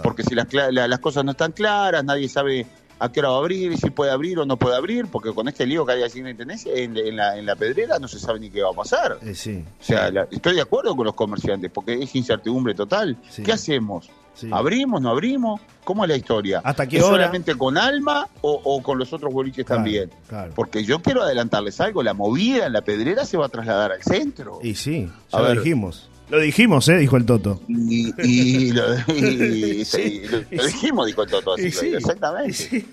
Porque 0.02 0.22
si 0.24 0.34
las, 0.34 0.52
las 0.52 0.98
cosas 0.98 1.24
no 1.24 1.30
están 1.30 1.52
claras, 1.52 2.04
nadie 2.04 2.28
sabe 2.28 2.66
a 3.00 3.10
qué 3.10 3.20
hora 3.20 3.30
va 3.30 3.36
a 3.36 3.38
abrir, 3.38 3.76
si 3.78 3.90
puede 3.90 4.12
abrir 4.12 4.38
o 4.38 4.46
no 4.46 4.56
puede 4.56 4.76
abrir, 4.76 5.06
porque 5.06 5.32
con 5.32 5.48
este 5.48 5.66
lío 5.66 5.84
que 5.86 5.92
hay 5.92 6.02
allí 6.02 6.20
en, 6.20 6.26
en, 6.28 6.96
en, 6.96 7.16
la, 7.16 7.38
en 7.38 7.46
la 7.46 7.56
pedrera 7.56 7.98
no 7.98 8.06
se 8.06 8.20
sabe 8.20 8.38
ni 8.38 8.50
qué 8.50 8.62
va 8.62 8.70
a 8.70 8.74
pasar. 8.74 9.18
Eh, 9.22 9.34
sí, 9.34 9.64
o 9.80 9.82
sea, 9.82 10.08
estoy 10.30 10.54
de 10.54 10.60
acuerdo 10.60 10.94
con 10.94 11.06
los 11.06 11.14
comerciantes, 11.14 11.70
porque 11.72 11.94
es 11.94 12.14
incertidumbre 12.14 12.74
total. 12.74 13.16
¿Qué 13.42 13.52
hacemos? 13.52 14.10
¿Abrimos, 14.52 15.02
no 15.02 15.10
abrimos? 15.10 15.60
¿Cómo 15.84 16.04
es 16.04 16.08
la 16.10 16.16
historia? 16.16 16.60
¿Hasta 16.64 16.86
qué 16.86 16.98
¿Es 16.98 17.02
hora? 17.02 17.16
solamente 17.16 17.56
con 17.56 17.76
Alma 17.76 18.28
o, 18.42 18.82
con 18.82 18.98
los 18.98 19.12
otros 19.12 19.32
boliches 19.32 19.66
también? 19.66 20.10
Porque 20.54 20.84
yo 20.84 21.00
quiero 21.00 21.22
adelantarles 21.22 21.80
algo, 21.80 22.02
la 22.02 22.14
movida 22.14 22.66
en 22.66 22.72
la 22.72 22.82
pedrera 22.82 23.24
se 23.24 23.36
va 23.36 23.46
a 23.46 23.48
trasladar 23.48 23.92
al 23.92 24.02
centro. 24.02 24.60
Y 24.62 24.74
sí, 24.74 25.10
ya 25.32 25.40
lo 25.40 25.52
dijimos. 25.52 26.08
Lo 26.30 26.38
dijimos, 26.38 26.88
¿eh? 26.88 26.96
Dijo 26.96 27.16
el 27.16 27.26
Toto. 27.26 27.60
Y, 27.68 28.72
lo, 28.72 28.96
dijimos, 29.06 31.06
dijo 31.06 31.22
el 31.22 31.30
Toto, 31.30 31.54
así, 31.54 31.66
exactamente. 31.66 32.84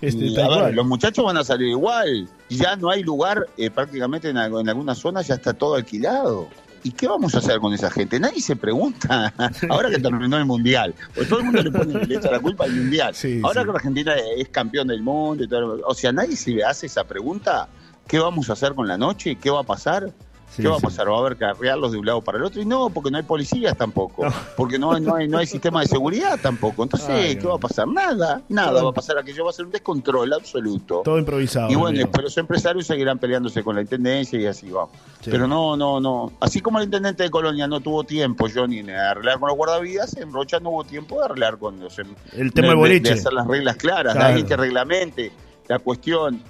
Este, 0.00 0.42
a 0.42 0.48
ver, 0.48 0.74
los 0.74 0.86
muchachos 0.86 1.24
van 1.24 1.36
a 1.36 1.44
salir 1.44 1.68
igual. 1.68 2.28
Ya 2.48 2.76
no 2.76 2.90
hay 2.90 3.02
lugar, 3.02 3.46
eh, 3.56 3.70
prácticamente 3.70 4.30
en, 4.30 4.36
en 4.36 4.68
algunas 4.68 4.98
zonas 4.98 5.26
ya 5.26 5.34
está 5.34 5.54
todo 5.54 5.74
alquilado. 5.74 6.48
¿Y 6.84 6.92
qué 6.92 7.08
vamos 7.08 7.34
a 7.34 7.38
hacer 7.38 7.58
con 7.58 7.72
esa 7.74 7.90
gente? 7.90 8.20
Nadie 8.20 8.40
se 8.40 8.56
pregunta, 8.56 9.32
ahora 9.68 9.90
que 9.90 9.98
terminó 9.98 10.36
el 10.36 10.44
Mundial, 10.44 10.94
pues 11.14 11.28
todo 11.28 11.40
el 11.40 11.46
mundo 11.46 11.62
le 11.62 11.70
pone 11.70 12.06
le 12.06 12.14
echa 12.14 12.30
la 12.30 12.40
culpa 12.40 12.64
al 12.64 12.72
Mundial. 12.72 13.14
ahora 13.42 13.64
que 13.64 13.70
Argentina 13.70 14.14
es 14.36 14.48
campeón 14.48 14.88
del 14.88 15.02
mundo, 15.02 15.44
y 15.44 15.48
todo, 15.48 15.80
o 15.84 15.94
sea, 15.94 16.12
nadie 16.12 16.36
se 16.36 16.62
hace 16.62 16.86
esa 16.86 17.04
pregunta, 17.04 17.68
¿qué 18.06 18.18
vamos 18.18 18.48
a 18.50 18.52
hacer 18.52 18.74
con 18.74 18.86
la 18.86 18.96
noche? 18.96 19.36
¿Qué 19.36 19.50
va 19.50 19.60
a 19.60 19.64
pasar? 19.64 20.12
¿Qué 20.56 20.68
va 20.68 20.76
a 20.76 20.80
pasar? 20.80 21.08
¿Va 21.08 21.16
a 21.16 21.18
haber 21.20 21.36
que 21.36 21.44
arrearlos 21.44 21.92
de 21.92 21.98
un 21.98 22.06
lado 22.06 22.20
para 22.20 22.38
el 22.38 22.44
otro? 22.44 22.60
Y 22.60 22.66
no, 22.66 22.90
porque 22.90 23.10
no 23.10 23.18
hay 23.18 23.22
policías 23.22 23.76
tampoco. 23.76 24.26
Porque 24.56 24.78
no, 24.78 24.98
no, 24.98 25.14
hay, 25.14 25.28
no 25.28 25.38
hay 25.38 25.46
sistema 25.46 25.80
de 25.80 25.86
seguridad 25.86 26.38
tampoco. 26.40 26.82
Entonces, 26.82 27.36
¿qué 27.36 27.46
va 27.46 27.54
a 27.54 27.58
pasar? 27.58 27.86
Nada, 27.86 28.42
nada 28.48 28.82
va 28.82 28.90
a 28.90 28.92
pasar. 28.92 29.18
Aquello 29.18 29.44
va 29.44 29.50
a 29.50 29.52
ser 29.52 29.66
un 29.66 29.70
descontrol 29.70 30.32
absoluto. 30.32 31.02
Todo 31.04 31.18
improvisado. 31.18 31.70
Y 31.70 31.74
bueno, 31.76 32.08
pero 32.10 32.24
los 32.24 32.36
empresarios 32.38 32.86
seguirán 32.86 33.18
peleándose 33.18 33.62
con 33.62 33.76
la 33.76 33.82
intendencia 33.82 34.38
y 34.40 34.46
así 34.46 34.70
va. 34.70 34.88
Pero 35.24 35.46
no, 35.46 35.76
no, 35.76 36.00
no. 36.00 36.32
Así 36.40 36.60
como 36.60 36.78
el 36.78 36.84
intendente 36.84 37.22
de 37.22 37.30
Colonia 37.30 37.66
no 37.66 37.80
tuvo 37.80 38.04
tiempo, 38.04 38.48
Johnny, 38.52 38.82
de 38.82 38.96
arreglar 38.96 39.38
con 39.38 39.48
los 39.48 39.56
guardavidas, 39.56 40.16
en 40.16 40.32
Rocha 40.32 40.58
no 40.60 40.70
hubo 40.70 40.84
tiempo 40.84 41.18
de 41.18 41.26
arreglar 41.26 41.58
con 41.58 41.78
los. 41.80 41.98
Em- 41.98 42.14
el 42.32 42.52
tema 42.52 42.68
de, 42.68 42.74
boliche. 42.74 43.14
De 43.14 43.20
hacer 43.20 43.32
las 43.32 43.46
reglas 43.46 43.76
claras, 43.76 44.16
la 44.16 44.32
gente 44.32 44.56
reglamente, 44.56 45.32
la 45.68 45.78
cuestión. 45.78 46.42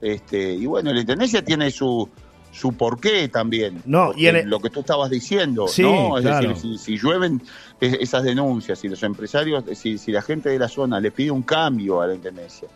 Este, 0.00 0.54
y 0.54 0.66
bueno, 0.66 0.92
la 0.92 1.00
intendencia 1.00 1.44
tiene 1.44 1.70
su 1.70 2.08
su 2.52 2.74
porqué 2.74 3.28
también. 3.28 3.82
No, 3.86 4.12
y 4.14 4.30
Lo 4.44 4.60
que 4.60 4.70
tú 4.70 4.80
estabas 4.80 5.10
diciendo, 5.10 5.66
¿no? 5.78 6.18
Es 6.18 6.24
decir, 6.24 6.78
si, 6.78 6.96
llueven 6.98 7.42
esas 7.80 8.22
denuncias, 8.22 8.78
si 8.78 8.88
los 8.88 9.02
empresarios, 9.02 9.64
si, 9.74 9.98
si, 9.98 10.12
la 10.12 10.22
gente 10.22 10.50
de 10.50 10.58
la 10.58 10.68
zona 10.68 11.00
le 11.00 11.10
pide 11.10 11.30
un 11.30 11.42
cambio 11.42 12.00
a 12.00 12.06
la 12.06 12.14
intendencia, 12.14 12.68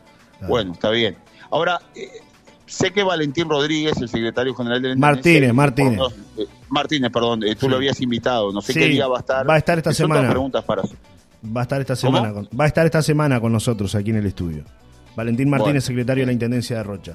bueno, 0.48 0.72
está 0.72 0.90
bien. 0.90 1.16
Ahora, 1.50 1.80
eh, 1.94 2.08
sé 2.66 2.90
que 2.90 3.02
Valentín 3.02 3.48
Rodríguez, 3.48 3.96
el 4.00 4.08
secretario 4.08 4.54
general 4.54 4.82
del 4.82 4.96
Martínez, 4.96 5.52
Martínez. 5.52 6.00
Eh, 6.36 6.46
Martínez, 6.68 7.12
perdón, 7.12 7.44
eh, 7.44 7.54
tú 7.54 7.66
Sí. 7.66 7.70
lo 7.70 7.76
habías 7.76 8.00
invitado, 8.00 8.52
no 8.52 8.60
sé 8.60 8.72
Sí, 8.72 8.80
qué 8.80 8.86
día 8.86 9.06
va 9.06 9.18
a 9.18 9.20
estar. 9.20 9.48
va 9.48 9.54
a 9.54 9.58
estar 9.58 9.78
esta 9.78 9.92
semana. 9.92 10.28
preguntas 10.28 10.64
para 10.64 10.82
Va 10.82 11.60
a 11.60 11.62
estar 11.62 11.80
esta 11.80 11.94
semana 11.94 12.32
con, 12.32 12.48
va 12.58 12.64
a 12.64 12.66
estar 12.66 12.84
esta 12.86 13.02
semana 13.02 13.40
con 13.40 13.52
nosotros 13.52 13.94
aquí 13.94 14.10
en 14.10 14.16
el 14.16 14.26
estudio. 14.26 14.64
Valentín 15.14 15.48
Martínez, 15.48 15.74
Bueno. 15.74 15.80
secretario 15.82 16.22
de 16.22 16.26
la 16.26 16.32
Intendencia 16.32 16.78
de 16.78 16.82
Rocha. 16.82 17.14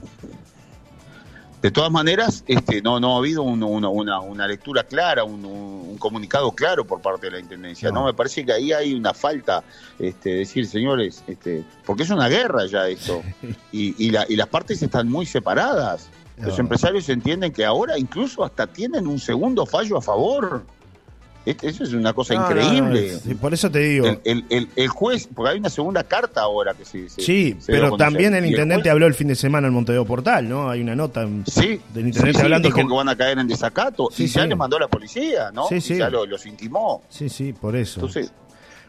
De 1.62 1.70
todas 1.70 1.92
maneras, 1.92 2.44
este, 2.48 2.82
no, 2.82 3.00
no 3.00 3.16
ha 3.16 3.20
habido 3.20 3.44
un- 3.44 3.62
una, 3.64 3.88
una- 3.88 4.20
una 4.20 4.48
lectura 4.48 4.84
clara, 4.84 5.24
un, 5.24 5.46
un- 5.46 5.90
un 5.92 5.98
comunicado 6.00 6.52
claro 6.54 6.86
por 6.86 7.02
parte 7.02 7.28
de 7.28 7.34
la 7.34 7.40
Intendencia. 7.40 7.90
No. 7.90 8.00
No, 8.02 8.06
me 8.08 8.14
parece 8.16 8.44
que 8.44 8.52
ahí 8.52 8.72
hay 8.74 8.94
una 8.96 9.14
falta, 9.14 9.64
este, 10.00 10.32
decir, 10.32 10.66
señores, 10.68 11.24
este, 11.28 11.64
porque 11.86 12.02
es 12.04 12.10
una 12.10 12.28
guerra 12.30 12.66
ya 12.66 12.88
esto, 12.88 13.22
y, 13.72 13.94
y, 14.04 14.10
la- 14.10 14.26
y 14.28 14.36
las 14.36 14.48
partes 14.48 14.82
están 14.82 15.08
muy 15.08 15.26
separadas. 15.26 16.10
Los 16.38 16.58
empresarios 16.58 17.08
entienden 17.10 17.52
que 17.54 17.64
ahora 17.64 18.00
incluso 18.00 18.44
hasta 18.44 18.66
tienen 18.66 19.06
un 19.06 19.20
segundo 19.20 19.68
fallo 19.68 19.98
a 19.98 20.02
favor. 20.02 20.64
Eso 21.44 21.84
es 21.84 21.94
una 21.94 22.14
cosa 22.14 22.36
increíble. 22.36 23.14
no, 23.14 23.20
sí, 23.20 23.34
por 23.34 23.52
eso 23.54 23.72
te 23.72 23.80
digo. 23.80 24.06
El, 24.06 24.20
el- 24.26 24.46
el- 24.50 24.70
el 24.76 24.88
juez, 24.90 25.28
porque 25.34 25.52
hay 25.54 25.60
una 25.60 25.70
segunda 25.72 26.04
carta 26.04 26.42
ahora 26.42 26.76
que 26.76 26.86
se. 26.86 27.10
se- 27.10 27.22
sí, 27.22 27.56
se 27.60 27.72
pero 27.72 27.98
también 27.98 28.36
el 28.36 28.46
intendente 28.46 28.92
habló 28.92 29.08
el 29.08 29.16
fin 29.16 29.28
de 29.28 29.36
semana 29.36 29.68
en 29.68 29.74
Montevideo 29.74 30.06
Portal, 30.06 30.48
¿no? 30.48 30.70
Hay 30.70 30.82
una 30.82 30.96
nota 30.96 31.28
Sí, 31.48 31.82
del 31.94 32.08
intendente 32.08 32.34
sí, 32.34 32.34
sí, 32.38 32.42
hablando 32.42 32.68
dijo 32.68 32.78
que... 32.78 32.88
que... 32.88 32.94
van 32.94 33.10
a 33.10 33.16
caer 33.16 33.40
en 33.40 33.48
desacato 33.48 34.10
Sí, 34.12 34.26
y 34.26 34.28
ya 34.28 34.44
sí. 34.44 34.50
le 34.50 34.56
mandó 34.56 34.78
a 34.78 34.82
la 34.82 34.88
policía, 34.88 35.50
¿no? 35.52 35.68
Sí, 35.68 35.76
Y 35.76 35.82
sí. 35.82 35.98
ya 35.98 36.10
lo- 36.12 36.28
los 36.28 36.46
intimó. 36.46 37.02
Sí, 37.10 37.28
sí, 37.28 37.54
por 37.54 37.76
eso. 37.76 38.02
Entonces, 38.02 38.32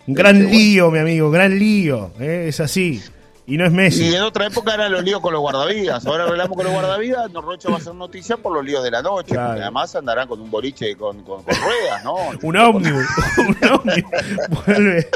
Un 0.06 0.14
gran 0.14 0.44
lío, 0.50 0.90
mi 0.90 0.98
amigo, 0.98 1.30
gran 1.30 1.58
lío. 1.58 2.10
¿eh? 2.20 2.46
Es 2.48 2.60
así. 2.60 3.00
Y 3.44 3.56
no 3.56 3.64
es 3.66 3.72
Messi. 3.72 4.04
y 4.08 4.14
en 4.14 4.22
otra 4.22 4.46
época 4.46 4.72
eran 4.74 4.92
los 4.92 5.02
líos 5.02 5.20
con 5.20 5.32
los 5.32 5.40
guardavidas. 5.40 6.06
Ahora 6.06 6.24
arreglamos 6.24 6.56
con 6.56 6.64
los 6.64 6.72
guardavidas, 6.72 7.28
no 7.32 7.40
Rocha 7.40 7.70
va 7.70 7.78
a 7.78 7.80
ser 7.80 7.94
noticia 7.94 8.36
por 8.36 8.54
los 8.54 8.64
líos 8.64 8.84
de 8.84 8.90
la 8.92 9.02
noche. 9.02 9.32
Claro. 9.32 9.48
Porque 9.48 9.62
además 9.62 9.96
andarán 9.96 10.28
con 10.28 10.40
un 10.40 10.48
boliche 10.50 10.94
con, 10.96 11.22
con- 11.24 11.42
con 11.42 11.54
ruedas, 11.56 12.04
¿no? 12.04 12.14
Un 12.42 12.56
ómnibus. 12.56 13.04
un 13.38 13.56
ómnibus. 13.70 14.10
Vuelve. 14.66 15.08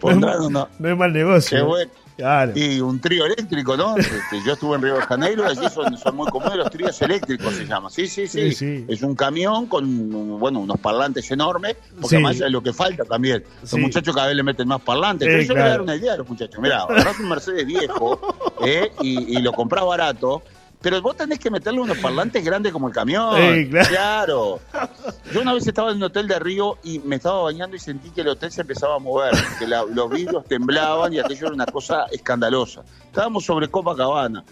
Pondrán 0.00 0.20
no, 0.36 0.40
es- 0.42 0.46
una- 0.46 0.68
no 0.78 0.88
es 0.90 0.96
mal 0.96 1.12
negocio. 1.12 1.56
Qué 1.58 1.62
bueno. 1.64 1.90
Claro. 2.20 2.52
Y 2.54 2.80
un 2.80 3.00
trío 3.00 3.24
eléctrico, 3.26 3.76
¿no? 3.76 3.96
Este, 3.98 4.42
yo 4.46 4.52
estuve 4.52 4.76
en 4.76 4.82
Río 4.82 4.94
de 4.96 5.02
Janeiro 5.02 5.46
allí 5.46 5.68
son, 5.72 5.96
son 5.96 6.16
muy 6.16 6.28
comunes 6.28 6.56
los 6.56 6.70
tríos 6.70 7.00
eléctricos, 7.02 7.54
se 7.54 7.64
llama. 7.66 7.88
Sí, 7.90 8.06
sí, 8.06 8.26
sí. 8.26 8.50
Sí, 8.52 8.54
sí. 8.54 8.84
Es 8.88 9.02
un 9.02 9.14
camión 9.14 9.66
con, 9.66 10.38
bueno, 10.38 10.60
unos 10.60 10.78
parlantes 10.80 11.30
enormes, 11.30 11.76
porque 11.94 12.08
Sí. 12.08 12.14
además 12.16 12.40
es 12.40 12.50
lo 12.50 12.62
que 12.62 12.72
falta 12.72 13.04
también. 13.04 13.42
Los 13.62 13.74
muchachos 13.80 14.14
cada 14.14 14.26
vez 14.28 14.36
le 14.36 14.42
meten 14.42 14.68
más 14.68 14.80
parlantes. 14.82 15.26
Eh, 15.26 15.30
Entonces 15.30 15.48
yo 15.48 15.54
le 15.54 15.60
voy 15.60 15.66
a 15.66 15.70
dar 15.70 15.78
claro. 15.78 15.84
una 15.84 15.96
idea 15.96 16.12
a 16.14 16.16
los 16.18 16.28
muchachos. 16.28 16.60
Mirá, 16.60 16.82
agarrás 16.82 17.18
un 17.20 17.28
Mercedes 17.28 17.66
viejo 17.66 18.20
eh, 18.66 18.92
y, 19.00 19.36
y 19.38 19.42
lo 19.42 19.52
comprás 19.52 19.84
barato, 19.84 20.42
pero 20.82 21.00
vos 21.02 21.16
tenés 21.16 21.38
que 21.38 21.50
meterle 21.50 21.80
unos 21.80 21.98
parlantes 21.98 22.44
grandes 22.44 22.72
como 22.72 22.88
el 22.88 22.94
camión. 22.94 23.34
Eh, 23.36 23.68
claro. 23.70 24.60
claro. 24.70 24.90
Yo 25.32 25.42
una 25.42 25.52
vez 25.54 25.66
estaba 25.66 25.90
en 25.90 25.98
un 25.98 26.04
hotel 26.04 26.26
de 26.28 26.38
Río 26.38 26.78
y 26.82 26.98
me 27.00 27.16
estaba 27.16 27.42
bañando 27.42 27.76
y 27.76 27.78
sentí 27.78 28.10
que 28.10 28.22
el 28.22 28.28
hotel 28.28 28.50
se 28.50 28.62
empezaba 28.62 28.96
a 28.96 28.98
mover, 28.98 29.32
que 29.58 29.66
la- 29.66 29.84
los 29.84 30.10
vidrios 30.10 30.44
temblaban 30.46 31.12
y 31.12 31.18
aquello 31.18 31.46
era 31.46 31.54
una 31.54 31.66
cosa 31.66 32.06
escandalosa. 32.10 32.82
Estábamos 33.04 33.44
sobre 33.44 33.68
Copacabana, 33.68 34.44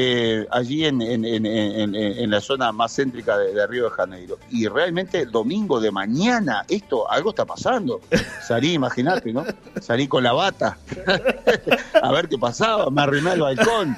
eh, 0.00 0.46
allí 0.52 0.84
en, 0.84 1.02
en- 1.02 1.24
en- 1.24 2.30
la 2.30 2.40
zona 2.40 2.70
más 2.72 2.94
céntrica 2.94 3.36
de, 3.36 3.52
de 3.52 3.66
Río 3.66 3.84
de 3.84 3.90
Janeiro. 3.90 4.38
Y 4.50 4.68
realmente 4.68 5.22
el 5.22 5.30
domingo 5.32 5.80
de 5.80 5.90
mañana, 5.90 6.64
esto, 6.68 7.10
algo 7.10 7.30
está 7.30 7.44
pasando. 7.44 8.00
Salí, 8.46 8.74
imagínate, 8.74 9.32
¿no? 9.32 9.44
Salí 9.80 10.06
con 10.06 10.22
la 10.22 10.32
bata 10.32 10.78
a 12.02 12.12
ver 12.12 12.28
qué 12.28 12.38
pasaba, 12.38 12.90
me 12.90 13.02
arrimé 13.02 13.30
al 13.30 13.40
balcón. 13.40 13.96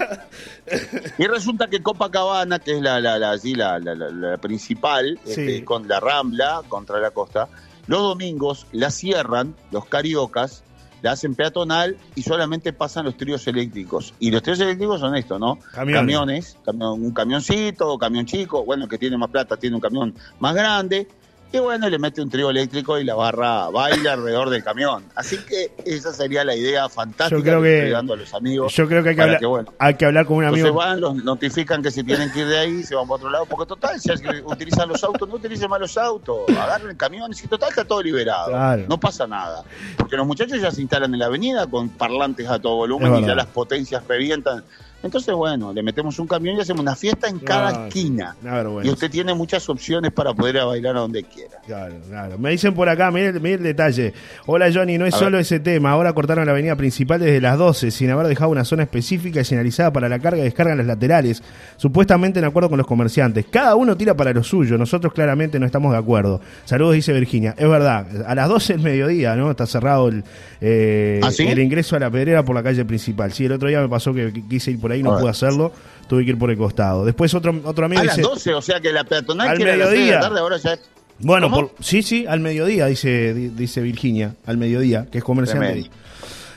Y 1.19 1.26
resulta 1.26 1.69
que 1.69 1.83
Copacabana, 1.83 2.59
que 2.61 2.76
es 2.76 2.80
la, 2.83 3.00
la, 3.00 3.19
la, 3.19 3.30
allí 3.33 3.54
la, 3.54 3.78
la- 3.78 3.95
la- 3.95 4.11
la 4.11 4.37
principal, 4.38 5.19
Sí. 5.25 5.30
este, 5.33 5.64
con 5.64 5.87
la 5.88 6.00
Rambla 6.00 6.62
contra 6.69 6.99
la 6.99 7.11
costa, 7.11 7.49
los 7.87 8.00
domingos 8.02 8.66
la 8.73 8.90
cierran 8.90 9.54
los 9.71 9.85
cariocas, 9.87 10.62
la 11.02 11.12
hacen 11.12 11.35
peatonal 11.35 11.97
y 12.14 12.23
solamente 12.23 12.73
pasan 12.73 13.04
los 13.07 13.16
tríos 13.16 13.47
eléctricos. 13.47 14.14
Y 14.19 14.30
los 14.30 14.42
tríos 14.42 14.61
eléctricos 14.61 15.00
son 15.00 15.16
estos, 15.16 15.38
¿no? 15.40 15.59
Camiones. 16.00 16.57
camión- 16.64 17.02
un 17.02 17.12
camioncito, 17.12 17.97
camión 17.99 18.26
chico, 18.26 18.64
bueno, 18.64 18.85
el 18.85 18.90
que 18.90 18.99
tiene 18.99 19.16
más 19.16 19.30
plata 19.30 19.57
tiene 19.57 19.76
un 19.76 19.80
camión 19.83 20.14
más 20.38 20.54
grande. 20.54 21.09
Y 21.52 21.59
bueno, 21.59 21.88
le 21.88 21.99
mete 21.99 22.23
un 22.23 22.30
trío 22.30 22.49
eléctrico 22.50 22.97
y 22.99 23.04
la 23.04 23.16
barra 23.16 23.69
baila 23.71 24.12
alrededor 24.12 24.50
del 24.50 24.62
camión. 24.62 25.02
Así 25.16 25.37
que 25.38 25.73
esa 25.85 26.12
sería 26.12 26.45
la 26.45 26.54
idea 26.54 26.88
fantástica 26.88 27.37
Yo 27.38 27.42
creo 27.42 27.61
que 27.61 27.69
que- 27.69 27.78
estoy 27.78 27.90
dando 27.90 28.14
a 28.14 28.16
los 28.16 28.33
amigos. 28.35 28.73
Yo 28.73 28.87
creo 28.87 29.02
que 29.02 29.09
hay 29.09 29.16
que, 29.16 29.23
hablar, 29.23 29.40
que, 29.40 29.47
bueno, 29.47 29.73
hay 29.78 29.95
que 29.95 30.07
hablar 30.07 30.26
con 30.26 30.37
un 30.37 30.45
amigo. 30.45 30.73
van, 30.73 31.00
los 31.00 31.16
notifican 31.16 31.83
que 31.83 31.90
se 31.90 32.04
tienen 32.04 32.30
que 32.30 32.40
ir 32.40 32.47
de 32.47 32.59
ahí, 32.59 32.83
se 32.85 32.95
van 32.95 33.07
para 33.09 33.16
otro 33.16 33.30
lado, 33.30 33.47
porque 33.47 33.66
total, 33.66 34.00
si 34.00 34.11
utilizan 34.45 34.88
los 34.88 35.02
autos, 35.02 35.28
no 35.28 35.35
utilicen 35.35 35.69
más 35.69 35.80
los 35.80 35.99
autos, 35.99 36.49
agarren 36.50 36.97
camiones 36.97 37.42
y 37.42 37.49
total 37.49 37.71
está 37.71 37.85
todo 37.85 38.00
liberado. 38.00 38.49
Claro. 38.50 38.85
No 38.88 39.00
pasa 39.00 39.26
nada. 39.26 39.64
Porque 39.97 40.16
los 40.16 40.26
muchachos 40.26 40.61
ya 40.61 40.71
se 40.71 40.80
instalan 40.83 41.12
en 41.12 41.19
la 41.19 41.26
avenida 41.26 41.66
con 41.66 41.88
parlantes 41.88 42.49
a 42.49 42.61
todo 42.61 42.76
volumen 42.76 43.16
y 43.16 43.26
ya 43.26 43.35
las 43.35 43.47
potencias 43.47 44.04
revientan. 44.07 44.62
Entonces, 45.02 45.35
bueno, 45.35 45.73
le 45.73 45.83
metemos 45.83 46.19
un 46.19 46.26
camión 46.26 46.57
y 46.57 46.61
hacemos 46.61 46.83
una 46.83 46.95
fiesta 46.95 47.28
en 47.28 47.38
cada 47.38 47.69
Ah, 47.69 47.87
esquina. 47.88 48.37
Vergüenza. 48.42 48.88
Y 48.88 48.92
usted 48.92 49.11
tiene 49.11 49.33
muchas 49.35 49.66
opciones 49.71 50.12
para 50.12 50.35
poder 50.35 50.57
ir 50.57 50.61
a 50.61 50.64
bailar 50.66 50.97
a 50.97 51.00
donde 51.00 51.25
quiera. 51.25 51.59
Claro, 51.66 51.95
claro. 52.09 52.38
Me 52.38 52.50
dicen 52.50 52.75
por 52.75 52.88
acá, 52.88 53.11
mire, 53.11 53.33
mire 53.35 53.54
el 53.54 53.62
detalle. 53.62 54.12
Hola 54.47 54.71
Johnny, 54.73 54.99
no 54.99 55.07
es 55.07 55.14
A 55.14 55.19
solo 55.19 55.33
ver. 55.33 55.40
ese 55.42 55.59
tema. 55.61 55.90
Ahora 55.92 56.12
cortaron 56.12 56.45
la 56.45 56.52
avenida 56.52 56.76
principal 56.76 57.19
desde 57.21 57.40
las 57.40 57.57
12 57.57 57.90
sin 57.90 58.11
haber 58.11 58.26
dejado 58.26 58.50
una 58.50 58.64
zona 58.64 58.83
específica 58.83 59.40
y 59.40 59.45
señalizada 59.45 59.90
para 59.92 60.09
la 60.09 60.19
carga 60.19 60.40
y 60.40 60.45
descarga 60.45 60.73
en 60.73 60.78
las 60.78 60.87
laterales. 60.87 61.42
Supuestamente 61.78 62.38
en 62.38 62.45
acuerdo 62.45 62.69
con 62.69 62.76
los 62.78 62.87
comerciantes. 62.87 63.47
Cada 63.50 63.76
uno 63.76 63.97
tira 63.97 64.14
para 64.14 64.33
lo 64.33 64.42
suyo. 64.45 64.76
Nosotros 64.76 65.12
claramente 65.14 65.59
no 65.59 65.64
estamos 65.66 65.92
de 65.92 65.99
acuerdo. 65.99 66.40
Saludos, 66.66 66.95
dice 66.95 67.12
Virginia. 67.14 67.54
Es 67.57 67.69
verdad, 67.69 68.07
a 68.26 68.35
las 68.35 68.49
12 68.49 68.75
del 68.75 68.83
mediodía, 68.83 69.35
¿no? 69.35 69.50
Está 69.50 69.66
cerrado 69.66 70.09
el, 70.09 70.25
eh, 70.61 71.21
¿Ah, 71.23 71.30
sí? 71.30 71.47
el 71.47 71.59
ingreso 71.59 71.97
a 71.97 72.00
la 72.00 72.11
pedrera 72.11 72.45
por 72.45 72.54
la 72.54 72.62
calle 72.62 72.85
principal. 72.85 73.33
Sí, 73.33 73.47
el 73.47 73.52
otro 73.52 73.69
día 73.69 73.80
me 73.80 73.88
pasó 73.88 74.12
que 74.12 74.30
quise 74.49 74.73
ir 74.73 74.80
por 74.80 74.90
ahí, 74.93 75.03
no 75.03 75.19
pude 75.19 75.31
hacerlo. 75.31 75.73
Tuve 76.09 76.25
que 76.25 76.31
ir 76.31 76.39
por 76.39 76.51
el 76.51 76.57
costado. 76.57 77.05
Después 77.05 77.33
otro, 77.35 77.55
otro 77.65 77.85
amigo 77.87 78.01
A 78.03 78.05
las 78.05 78.17
dice... 78.17 78.29
12, 78.29 78.55
o 78.55 78.63
sea 78.63 78.81
que 78.81 78.93
la 78.93 79.05
peatonal 79.05 79.49
Al 79.51 79.57
que 79.57 79.63
era 79.63 79.75
a 79.75 79.77
las 79.77 79.89
seis 79.91 79.99
de 79.99 80.01
mediodía. 80.01 80.21
la 80.21 80.29
tarde, 80.29 80.41
ahora 80.41 80.57
ya 80.57 80.73
es... 80.73 80.81
Bueno, 81.21 81.51
por, 81.51 81.71
sí, 81.81 82.03
sí, 82.03 82.25
al 82.27 82.41
mediodía, 82.41 82.87
dice, 82.87 83.33
di- 83.35 83.49
dice 83.51 83.81
Virginia, 83.83 84.35
al 84.47 84.57
mediodía, 84.57 85.07
que 85.13 85.19
es 85.19 85.25
comerciante. 85.25 85.91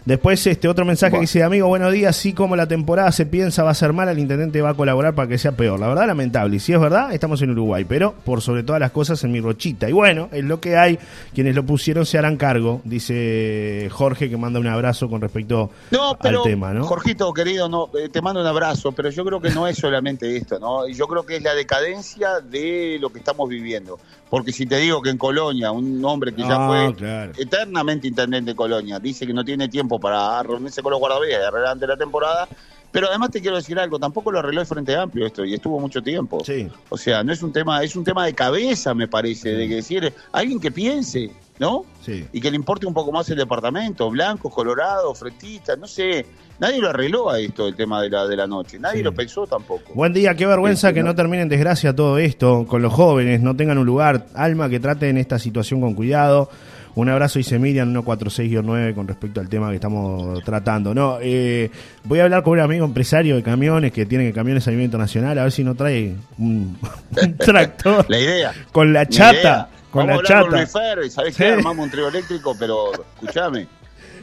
Después 0.06 0.46
este 0.48 0.68
otro 0.68 0.84
mensaje 0.84 1.12
Bueno. 1.12 1.22
que 1.22 1.24
dice, 1.24 1.44
amigo, 1.44 1.68
buenos 1.68 1.94
días, 1.94 2.16
sí 2.16 2.34
como 2.34 2.58
la 2.58 2.68
temporada 2.68 3.12
se 3.14 3.26
piensa 3.26 3.64
va 3.64 3.72
a 3.72 3.74
ser 3.74 3.94
mala, 3.94 4.12
el 4.12 4.20
intendente 4.20 4.62
va 4.62 4.72
a 4.72 4.74
colaborar 4.74 5.16
para 5.16 5.30
que 5.30 5.38
sea 5.38 5.54
peor. 5.54 5.80
La 5.80 5.88
verdad, 5.88 6.08
lamentable. 6.08 6.58
Y 6.58 6.60
si 6.60 6.74
es 6.74 6.80
verdad, 6.80 7.14
estamos 7.14 7.42
en 7.42 7.52
Uruguay, 7.52 7.86
pero 7.86 8.14
por 8.26 8.42
sobre 8.42 8.64
todas 8.64 8.82
las 8.82 8.92
cosas 8.92 9.24
en 9.24 9.32
mi 9.32 9.40
rochita. 9.40 9.90
Y 9.90 9.94
bueno, 9.94 10.28
es 10.34 10.44
lo 10.44 10.60
que 10.60 10.76
hay, 10.76 11.00
quienes 11.34 11.56
lo 11.56 11.64
pusieron 11.64 12.06
se 12.06 12.18
harán 12.18 12.36
cargo, 12.36 12.82
dice 12.84 13.88
Jorge, 13.92 14.30
que 14.30 14.36
manda 14.36 14.60
un 14.60 14.68
abrazo 14.68 15.10
con 15.10 15.22
respecto 15.22 15.72
No, 15.92 16.18
pero, 16.22 16.40
al 16.40 16.50
tema, 16.50 16.74
¿no? 16.74 16.84
Jorgito, 16.84 17.32
querido, 17.34 17.70
no, 17.70 17.90
eh, 17.98 18.10
te 18.10 18.22
mando 18.22 18.42
un 18.42 18.48
abrazo, 18.48 18.92
pero 18.92 19.10
yo 19.10 19.24
creo 19.24 19.40
que 19.40 19.52
no 19.52 19.68
es 19.68 19.78
solamente 19.78 20.36
esto, 20.36 20.60
¿no? 20.60 20.86
Yo 20.88 21.08
creo 21.08 21.26
que 21.26 21.38
es 21.38 21.44
la 21.44 21.56
decadencia 21.56 22.42
de 22.42 22.98
lo 23.00 23.10
que 23.10 23.20
estamos 23.20 23.48
viviendo. 23.48 24.00
Porque 24.30 24.52
si 24.52 24.66
te 24.66 24.78
digo 24.78 25.02
que 25.02 25.10
en 25.12 25.18
Colonia, 25.18 25.72
un 25.72 26.04
hombre 26.06 26.34
que 26.34 26.42
ya 26.42 26.56
Ah, 26.56 26.68
fue 26.68 26.96
claro. 26.96 27.32
eternamente 27.38 28.08
intendente 28.08 28.52
de 28.52 28.56
Colonia, 28.56 29.00
dice 29.00 29.28
que 29.28 29.34
no 29.34 29.46
tiene 29.46 29.68
tiempo 29.70 30.00
para 30.00 30.42
reunirse 30.42 30.82
con 30.82 30.92
los 30.92 31.00
guardavidas 31.00 31.40
y 31.42 31.46
arreglar 31.46 31.78
la 31.78 31.98
temporada, 31.98 32.48
pero 32.92 33.08
además 33.10 33.30
te 33.32 33.42
quiero 33.42 33.58
decir 33.58 33.78
algo, 33.80 34.00
tampoco 34.00 34.32
lo 34.32 34.40
arregló 34.40 34.62
el 34.62 34.68
Frente 34.68 34.96
Amplio 34.96 35.26
esto, 35.28 35.46
y 35.46 35.54
estuvo 35.54 35.80
mucho 35.80 36.02
tiempo. 36.02 36.44
Sí. 36.46 36.68
O 36.90 36.98
sea, 36.98 37.24
no 37.24 37.32
es 37.32 37.44
un 37.44 37.52
tema, 37.52 37.84
es 37.84 37.96
un 37.96 38.04
tema 38.04 38.26
de 38.26 38.34
cabeza, 38.34 38.94
me 38.96 39.08
parece, 39.08 39.50
de 39.50 39.68
que 39.68 39.76
decir, 39.76 40.14
alguien 40.32 40.60
que 40.60 40.72
piense, 40.72 41.32
¿no? 41.60 41.86
Sí. 42.02 42.26
y 42.34 42.42
que 42.42 42.50
le 42.52 42.56
importe 42.58 42.86
un 42.86 42.94
poco 42.94 43.12
más 43.12 43.30
el 43.30 43.38
departamento, 43.38 44.10
blancos, 44.10 44.54
colorados, 44.54 45.18
fretistas, 45.18 45.78
no 45.78 45.88
sé. 45.88 46.26
Nadie 46.60 46.80
lo 46.80 46.90
arregló 46.90 47.30
a 47.30 47.40
esto, 47.40 47.68
el 47.68 47.76
tema 47.76 48.02
de 48.02 48.10
la, 48.10 48.28
de 48.28 48.36
la 48.36 48.46
noche. 48.48 48.78
Nadie 48.80 48.98
Sí. 48.98 49.04
lo 49.04 49.14
pensó 49.14 49.48
tampoco. 49.48 49.94
Buen 49.94 50.14
día, 50.14 50.36
qué 50.36 50.46
vergüenza 50.46 50.90
Sí, 50.90 50.94
que 50.94 51.00
¿no? 51.02 51.08
no 51.08 51.16
termine 51.16 51.44
en 51.44 51.50
desgracia 51.50 51.96
todo 51.96 52.18
esto 52.18 52.66
con 52.68 52.82
los 52.82 52.94
jóvenes, 52.94 53.42
no 53.42 53.56
tengan 53.56 53.78
un 53.78 53.86
lugar, 53.86 54.26
alma 54.36 54.70
que 54.70 54.80
traten 54.80 55.18
esta 55.18 55.40
situación 55.40 55.82
con 55.82 55.94
cuidado. 55.94 56.50
Un 56.96 57.10
abrazo, 57.10 57.40
dice 57.40 57.58
Miriam 57.58 57.92
146-9 57.92 58.94
con 58.94 59.08
respecto 59.08 59.40
al 59.42 59.50
tema 59.50 59.70
que 59.70 59.76
estamos 59.76 60.44
tratando. 60.44 60.94
No, 60.94 61.18
eh, 61.22 61.72
voy 62.04 62.20
a 62.20 62.24
hablar 62.26 62.44
con 62.44 62.54
un 62.54 62.60
amigo 62.60 62.86
empresario 62.86 63.36
de 63.36 63.42
camiones 63.42 63.92
que 63.92 64.06
tiene 64.06 64.32
camiones 64.32 64.68
a 64.68 64.72
nivel 64.72 64.86
internacional, 64.86 65.38
a 65.40 65.44
ver 65.44 65.52
si 65.52 65.64
no 65.64 65.74
trae 65.74 66.16
un, 66.38 66.78
un 67.22 67.38
tractor 67.38 68.06
La 68.10 68.20
idea. 68.20 68.54
con 68.72 68.94
la 68.94 69.08
chata. 69.08 69.70
Con 69.94 70.08
Vamos 70.08 70.24
la 70.30 70.36
a 70.36 70.40
hablar 70.40 70.42
con 70.42 70.52
chata. 70.52 70.58
Luis 70.58 70.72
Fer, 70.74 71.12
¿sabés 71.12 71.38
qué? 71.38 71.46
Armamos 71.54 71.86
un 71.86 71.92
trío 71.92 72.08
eléctrico, 72.10 72.56
pero 72.60 72.92
escúchame. 72.94 73.68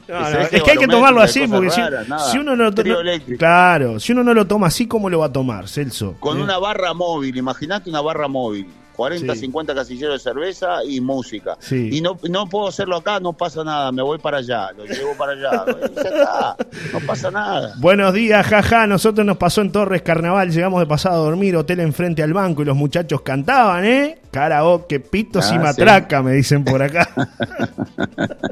No, 0.08 0.18
no, 0.18 0.26
es 0.40 0.48
que 0.62 0.70
hay 0.72 0.76
que 0.76 0.88
tomarlo 0.88 1.20
así, 1.20 1.46
porque 1.46 1.70
si, 1.70 1.80
raras, 1.80 2.32
si 2.32 2.38
uno 2.38 2.56
no, 2.56 2.68
no- 2.70 3.36
claro, 3.38 4.00
si 4.00 4.10
uno 4.10 4.24
no 4.24 4.34
lo 4.34 4.44
toma 4.44 4.66
así, 4.66 4.88
¿cómo 4.88 5.08
lo 5.08 5.20
va 5.20 5.26
a 5.26 5.32
tomar, 5.32 5.68
Celso? 5.68 6.16
Con 6.18 6.38
Eh, 6.38 6.42
una 6.42 6.58
barra 6.58 6.94
móvil, 6.94 7.36
imagínate 7.36 7.88
una 7.90 8.00
barra 8.00 8.26
móvil. 8.26 8.66
40, 9.00 9.32
Sí. 9.34 9.40
50 9.40 9.74
casilleros 9.74 10.22
de 10.22 10.30
cerveza 10.30 10.84
y 10.84 11.00
música. 11.00 11.56
Sí. 11.58 11.88
Y 11.90 12.02
no, 12.02 12.18
no 12.28 12.46
puedo 12.46 12.68
hacerlo 12.68 12.96
acá, 12.96 13.18
no 13.18 13.32
pasa 13.32 13.64
nada, 13.64 13.90
me 13.92 14.02
voy 14.02 14.18
para 14.18 14.38
allá, 14.38 14.72
lo 14.76 14.84
llevo 14.84 15.14
para 15.16 15.32
allá. 15.32 15.64
Bueno, 15.64 15.86
ya 15.94 16.02
está, 16.02 16.56
no 16.92 17.00
pasa 17.06 17.30
nada. 17.30 17.74
Buenos 17.78 18.12
días, 18.12 18.46
jaja. 18.46 18.86
Nosotros 18.86 19.26
nos 19.26 19.38
pasó 19.38 19.62
en 19.62 19.72
Torres 19.72 20.02
Carnaval. 20.02 20.50
Llegamos 20.50 20.80
de 20.80 20.86
pasado 20.86 21.14
a 21.22 21.24
dormir, 21.24 21.56
hotel 21.56 21.80
enfrente 21.80 22.22
al 22.22 22.34
banco 22.34 22.60
y 22.60 22.66
los 22.66 22.76
muchachos 22.76 23.22
cantaban, 23.22 23.86
¿eh? 23.86 24.18
Karaoke, 24.30 25.00
pitos 25.00 25.50
y 25.50 25.56
Ah, 25.56 25.60
matraca, 25.60 26.22
me 26.22 26.32
dicen 26.32 26.62
por 26.62 26.80
acá. 26.82 27.08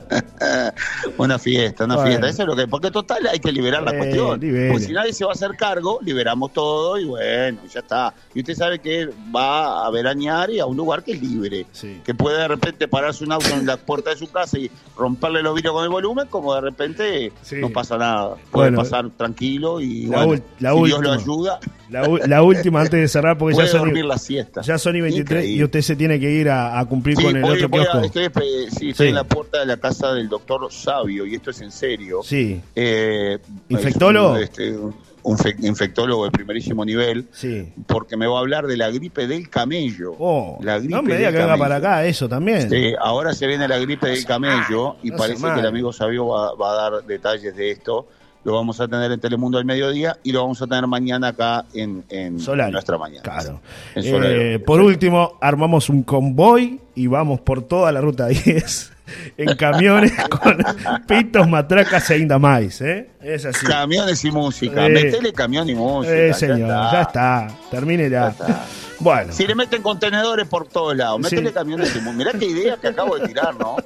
Una 1.19 1.39
fiesta, 1.39 1.85
una 1.85 1.97
Bueno. 1.97 2.09
fiesta. 2.11 2.29
Eso 2.29 2.43
es 2.43 2.49
lo 2.49 2.57
que. 2.57 2.67
Porque 2.69 2.91
total 2.91 3.27
hay 3.31 3.39
que 3.39 3.53
liberar 3.53 3.83
la 3.83 3.93
Eh, 3.93 3.99
cuestión. 3.99 4.41
Porque 4.41 4.81
si 4.87 4.93
nadie 4.93 5.13
se 5.13 5.25
va 5.25 5.31
a 5.33 5.35
hacer 5.35 5.51
cargo, 5.57 5.99
liberamos 6.03 6.53
todo 6.53 6.99
y 6.99 7.05
bueno, 7.05 7.61
ya 7.73 7.81
está. 7.81 8.15
Y 8.35 8.41
usted 8.41 8.55
sabe 8.55 8.79
que 8.79 9.09
va 9.35 9.87
a 9.87 9.91
veranear 9.91 10.38
y 10.51 10.61
a 10.61 10.67
un 10.67 10.77
lugar 10.77 11.03
que 11.03 11.13
es 11.13 11.23
libre. 11.23 11.67
Sí. 11.73 12.01
Que 12.05 12.15
puede 12.15 12.39
de 12.39 12.49
repente 12.49 12.87
pararse 12.89 13.25
un 13.25 13.33
auto 13.33 13.49
en 13.51 13.67
la 13.67 13.77
puerta 13.77 14.11
de 14.11 14.17
su 14.17 14.31
casa 14.31 14.59
y 14.59 14.71
romperle 14.97 15.43
los 15.43 15.55
vidrios 15.55 15.75
con 15.75 15.83
el 15.85 15.91
volumen, 15.91 16.27
como 16.29 16.55
de 16.55 16.61
repente 16.61 17.33
Sí. 17.43 17.57
no 17.57 17.71
pasa 17.71 17.97
nada. 17.99 18.37
Puede 18.51 18.71
Bueno. 18.71 18.79
pasar 18.79 19.11
tranquilo 19.11 19.81
y 19.81 20.07
La 20.07 20.25
bueno, 20.25 20.43
la 20.61 20.73
si 20.75 20.83
Dios 20.85 21.01
lo 21.01 21.13
ayuda, 21.13 21.61
La, 21.91 22.07
la 22.27 22.43
última 22.43 22.81
antes 22.83 23.01
de 23.01 23.09
cerrar, 23.09 23.39
porque 23.39 23.57
ya 23.57 23.67
son, 23.67 23.93
la 24.07 24.19
siesta. 24.19 24.61
ya 24.61 24.77
son 24.79 24.95
y 24.97 25.01
23 25.01 25.47
y 25.49 25.65
usted 25.65 25.81
se 25.81 25.97
tiene 25.97 26.21
que 26.21 26.31
ir 26.31 26.49
a, 26.51 26.79
a 26.79 26.85
cumplir 26.85 27.17
Sí, 27.17 27.25
con 27.25 27.37
el 27.37 27.43
voy- 27.43 27.57
otro 27.57 27.69
voy 27.71 27.81
a- 27.81 28.05
estoy, 28.05 28.71
sí, 28.71 28.91
estoy 28.91 29.09
en 29.09 29.15
la 29.15 29.25
puerta 29.25 29.61
de 29.61 29.67
la 29.67 29.77
casa 29.79 30.13
del 30.13 30.29
doctor 30.29 30.71
Sabio 30.71 31.25
y 31.27 31.35
esto 31.35 31.51
es 31.51 31.61
en 31.63 31.73
serio. 31.73 32.21
Sí, 32.23 32.61
Eh, 32.75 33.39
¿Infectólogo? 33.71 34.37
es 34.37 34.39
un, 34.39 34.45
este, 34.45 34.77
un 35.23 35.37
fe- 35.39 35.57
infectólogo 35.61 36.25
de 36.25 36.31
primerísimo 36.31 36.85
nivel, 36.85 37.27
sí. 37.33 37.73
porque 37.87 38.17
me 38.17 38.27
va 38.27 38.37
a 38.39 38.41
hablar 38.41 38.67
de 38.67 38.77
la 38.77 38.91
gripe 38.91 39.27
del 39.27 39.49
camello. 39.49 40.15
Oh, 40.19 40.59
la 40.63 40.79
gripe 40.79 40.95
no 40.95 41.03
me 41.03 41.17
diga 41.17 41.31
que 41.33 41.39
venga 41.39 41.57
para 41.57 41.77
acá, 41.77 42.05
eso 42.07 42.29
también. 42.29 42.69
Sí, 42.71 42.93
ahora 43.01 43.33
se 43.35 43.47
viene 43.47 43.67
la 43.69 43.79
gripe 43.79 44.09
del 44.09 44.25
camello 44.25 44.97
y 45.03 45.11
no 45.11 45.17
parece 45.17 45.43
que 45.53 45.61
el 45.61 45.67
amigo 45.67 45.93
Sabio 45.93 46.27
va, 46.29 46.55
va 46.55 46.71
a 46.73 46.91
dar 46.91 47.05
detalles 47.05 47.55
de 47.57 47.71
esto. 47.73 48.07
Lo 48.45 48.55
vamos 48.55 48.81
a 48.81 48.87
tener 48.89 49.11
en 49.13 49.21
Telemundo 49.21 49.59
al 49.59 49.65
mediodía 49.65 50.17
y 50.23 50.33
lo 50.33 50.41
vamos 50.43 50.63
a 50.63 50.67
tener 50.67 50.87
mañana 50.87 51.29
acá 51.29 51.67
en, 51.75 52.05
en 52.09 52.39
Solari. 52.41 52.73
nuestra 52.73 52.97
mañana. 52.97 53.23
Claro. 53.23 53.61
En. 53.95 54.05
Eh, 54.25 54.59
por 54.61 54.81
último, 54.81 55.37
armamos 55.41 55.91
un 55.91 56.03
convoy 56.05 56.81
y 56.95 57.09
vamos 57.09 57.41
por 57.41 57.63
toda 57.63 57.91
la 57.93 58.01
ruta 58.01 58.27
10 58.29 58.93
en 59.37 59.57
camiones 59.57 60.13
con 60.31 60.59
pitos, 61.07 61.49
matracas 61.49 62.11
e 62.11 62.19
indamais, 62.19 62.81
¿eh? 62.81 63.11
Es 63.21 63.45
así. 63.45 63.67
Camiones 63.67 64.25
y 64.25 64.31
música. 64.31 64.87
Eh. 64.87 64.91
Metele 64.91 65.33
camión 65.33 65.69
y 65.69 65.75
música. 65.75 66.15
Eh, 66.15 66.29
ya 66.29 66.35
señor, 66.35 66.61
está. 66.61 66.93
ya 66.93 67.03
está. 67.03 67.49
Termine 67.71 68.11
ya. 68.11 68.21
Ya 68.21 68.29
está. 68.29 68.65
Bueno, 69.01 69.33
Si 69.33 69.47
le 69.47 69.55
meten 69.55 69.81
contenedores 69.83 70.49
por 70.49 70.67
todos 70.67 70.97
lados, 70.97 71.21
Sí. 71.29 71.37
métele 71.37 71.53
camiones 71.53 71.95
y 71.95 72.01
mu- 72.01 72.13
Mirá 72.13 72.33
qué 72.33 72.47
idea 72.47 72.77
que 72.77 72.89
acabo 72.89 73.17
de 73.17 73.29
tirar, 73.29 73.55
¿no? 73.57 73.77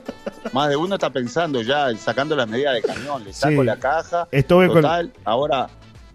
Más 0.53 0.69
de 0.71 0.77
uno 0.77 0.95
está 0.95 1.11
pensando 1.11 1.61
ya, 1.63 1.95
sacando 1.97 2.35
las 2.35 2.49
medidas 2.49 2.75
de 2.75 2.83
camión, 2.83 3.23
le 3.25 3.33
saco 3.33 3.61
Sí. 3.61 3.67
la 3.67 3.77
caja. 3.77 4.27
Estuve 4.31 4.69
con- 4.69 4.77
total, 4.83 5.13
ahora, 5.25 5.69